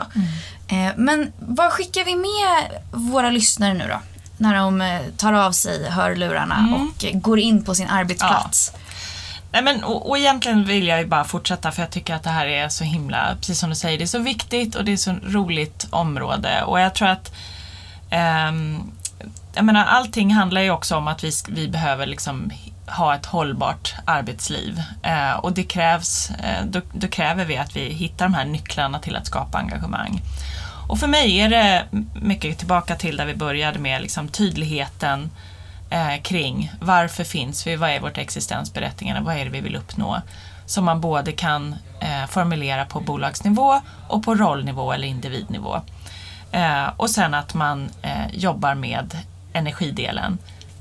Eh, 0.68 0.92
men 0.96 1.32
vad 1.40 1.72
skickar 1.72 2.06
vi 2.06 2.16
med 2.16 2.82
våra 2.92 3.30
lyssnare 3.30 3.74
nu 3.74 3.88
då? 3.88 4.00
När 4.38 4.56
de 4.56 4.82
eh, 4.82 5.02
tar 5.18 5.34
av 5.34 5.52
sig 5.52 5.90
hörlurarna 5.90 6.76
och 6.76 7.06
eh, 7.06 7.20
går 7.20 7.40
in 7.40 7.64
på 7.64 7.76
sin 7.76 7.88
arbetsplats. 7.88 8.72
Nej, 9.52 9.64
men, 9.64 9.84
och, 9.84 10.10
och 10.10 10.18
egentligen 10.18 10.66
vill 10.66 10.88
jag 10.88 11.00
ju 11.00 11.06
bara 11.06 11.24
fortsätta 11.24 11.72
för 11.72 11.82
jag 11.82 11.92
tycker 11.92 12.16
att 12.16 12.24
det 12.24 12.30
här 12.30 12.46
är 12.46 12.70
så 12.70 12.84
himla, 12.84 13.36
precis 13.36 13.60
som 13.60 13.70
du 13.70 13.76
säger, 13.76 13.98
det 13.98 14.04
är 14.04 14.08
så 14.08 14.20
viktigt 14.20 14.76
och 14.76 14.86
det 14.86 14.94
är 14.94 14.98
så 14.98 15.16
roligt 15.24 15.88
område. 15.90 16.64
Och 16.64 16.80
jag 16.80 16.96
tror 16.96 17.08
att 17.08 17.34
ehm, 18.10 18.92
jag 19.54 19.66
menar, 19.66 19.86
allting 19.86 20.34
handlar 20.34 20.62
ju 20.62 20.72
också 20.72 20.96
om 20.96 21.08
att 21.08 21.24
vi, 21.24 21.32
vi 21.48 21.68
behöver 21.68 22.06
liksom 22.06 22.52
ha 22.88 23.16
ett 23.16 23.26
hållbart 23.26 23.96
arbetsliv. 24.06 24.82
Eh, 25.04 25.32
och 25.32 25.54
det 25.54 25.64
krävs, 25.64 26.30
eh, 26.30 26.66
då, 26.66 26.82
då 26.94 27.08
kräver 27.08 27.46
vi 27.46 27.58
att 27.58 27.76
vi 27.76 27.90
hittar 27.90 28.26
de 28.26 28.34
här 28.34 28.46
nycklarna 28.46 29.00
till 29.00 29.16
att 29.16 29.28
skapa 29.28 29.58
engagemang. 29.58 30.22
Och 30.88 31.00
för 31.00 31.08
mig 31.08 31.40
är 31.40 31.50
det 31.50 31.86
mycket 32.22 32.58
tillbaka 32.58 32.96
till 32.96 33.18
där 33.18 33.26
vi 33.26 33.36
började 33.36 33.80
med 33.80 34.02
liksom 34.02 34.28
tydligheten 34.28 35.32
eh, 35.90 36.22
kring 36.22 36.72
varför 36.82 37.24
finns 37.24 37.68
vi, 37.68 37.76
vad 37.76 37.90
är 37.90 38.00
vårt 38.00 38.18
existensberättigande, 38.18 39.22
vad 39.22 39.36
är 39.36 39.46
det 39.46 39.52
vi 39.52 39.62
vill 39.62 39.76
uppnå? 39.76 40.22
Som 40.66 40.86
man 40.86 41.02
både 41.02 41.32
kan 41.32 41.76
eh, 42.00 42.26
formulera 42.28 42.86
på 42.86 43.00
bolagsnivå 43.00 43.82
och 44.08 44.24
på 44.24 44.36
rollnivå 44.36 44.92
eller 44.92 45.08
individnivå. 45.08 45.82
Eh, 46.52 46.88
och 46.98 47.10
sen 47.10 47.34
att 47.34 47.54
man 47.54 47.90
eh, 48.02 48.28
jobbar 48.32 48.76
med 48.76 49.18
energidelen 49.54 50.38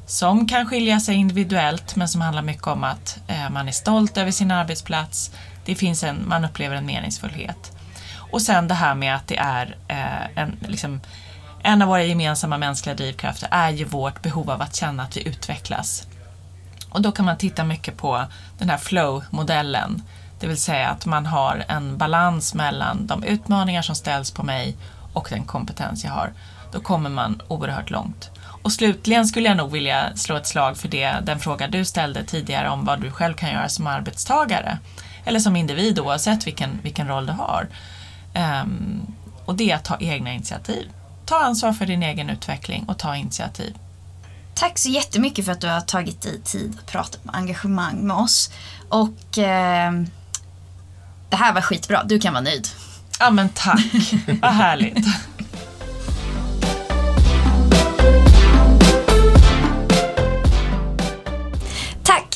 som 0.07 0.49
kan 0.49 0.67
skilja 0.67 1.01
sig 1.01 1.15
individuellt 1.15 1.97
men 1.97 2.09
som 2.09 2.21
handlar 2.21 2.43
mycket 2.43 2.67
om 2.67 2.85
att 2.85 3.19
eh, 3.27 3.51
man 3.51 3.69
är 3.69 3.73
stolt 3.73 4.17
över 4.17 4.31
sin 4.31 4.51
arbetsplats, 4.51 5.31
det 5.65 5.75
finns 5.75 6.03
en, 6.03 6.29
man 6.29 6.45
upplever 6.45 6.77
en 6.77 6.87
meningsfullhet. 6.87 7.73
Och 8.31 8.43
sen 8.43 8.69
det 8.69 8.75
här 8.75 8.95
med 8.95 9.17
att 9.17 9.29
det 9.29 9.37
är 9.37 9.77
eh, 9.89 10.43
en, 10.43 10.57
liksom, 10.69 11.01
en 11.63 11.83
av 11.83 11.89
våra 11.89 12.03
gemensamma 12.03 12.59
mänskliga 12.59 12.95
drivkrafter 12.95 13.49
är 13.51 13.71
ju 13.71 13.85
vårt 13.85 14.23
behov 14.23 14.51
av 14.51 14.63
att 14.63 14.77
känna 14.77 15.03
att 15.03 15.17
vi 15.17 15.29
utvecklas. 15.29 16.07
Och 16.91 17.03
då 17.03 17.13
kan 17.13 17.25
man 17.25 17.39
titta 17.39 17.65
mycket 17.65 17.97
på 17.97 18.25
den 18.59 18.71
här 18.71 18.79
flow-modellen. 18.79 20.03
Det 20.41 20.47
vill 20.47 20.61
säga 20.61 20.89
att 20.89 21.07
man 21.07 21.27
har 21.27 21.65
en 21.69 21.99
balans 21.99 22.55
mellan 22.55 23.07
de 23.07 23.25
utmaningar 23.25 23.83
som 23.83 23.95
ställs 23.95 24.31
på 24.31 24.43
mig 24.43 24.77
och 25.13 25.27
den 25.31 25.45
kompetens 25.45 26.05
jag 26.05 26.11
har. 26.11 26.33
Då 26.73 26.81
kommer 26.81 27.11
man 27.11 27.43
oerhört 27.49 27.91
långt. 27.91 28.31
Och 28.67 28.73
slutligen 28.73 29.27
skulle 29.27 29.49
jag 29.49 29.57
nog 29.57 29.73
vilja 29.73 30.17
slå 30.17 30.37
ett 30.37 30.47
slag 30.47 30.77
för 30.77 30.89
det, 30.89 31.15
den 31.23 31.41
fråga 31.41 31.69
du 31.69 31.85
ställde 31.85 32.25
tidigare 32.25 32.69
om 32.69 32.85
vad 32.85 33.01
du 33.01 33.11
själv 33.11 33.35
kan 33.35 33.51
göra 33.51 33.69
som 33.69 33.87
arbetstagare. 33.87 34.79
eller 35.25 35.41
som 35.41 35.57
individ 35.57 35.99
oavsett 35.99 36.47
vilken, 36.47 36.81
vilken 36.83 37.09
roll 37.09 37.27
du 37.27 37.33
har. 37.33 37.69
Um, 38.63 39.07
och 39.45 39.55
det 39.55 39.71
är 39.71 39.75
att 39.77 39.85
ta 39.85 39.97
egna 40.01 40.33
initiativ. 40.33 40.91
Ta 41.27 41.39
ansvar 41.39 41.73
för 41.73 41.87
din 41.87 42.03
egen 42.03 42.31
utveckling 42.31 42.85
och 42.89 42.99
ta 42.99 43.17
initiativ. 43.17 43.79
Tack 44.55 44.79
så 44.79 44.89
jättemycket 44.89 45.45
för 45.45 45.53
att 45.53 45.61
du 45.61 45.69
har 45.69 45.81
tagit 45.81 46.23
dig 46.23 46.41
tid 46.41 46.79
att 46.79 46.93
prata 46.93 47.19
med 47.23 47.35
engagemang 47.35 47.97
med 47.97 48.17
oss. 48.17 48.51
Och 48.89 49.39
eh, 49.39 49.93
det 51.31 51.37
här 51.37 51.53
var 51.53 51.61
skitbra, 51.61 52.05
du 52.05 52.21
kan 52.21 52.33
vara 52.33 52.45
nöjd. 52.45 52.69
Ja 53.21 53.31
men 53.31 53.49
tack, 53.49 54.13
vad 54.43 54.53
härligt. 54.53 55.07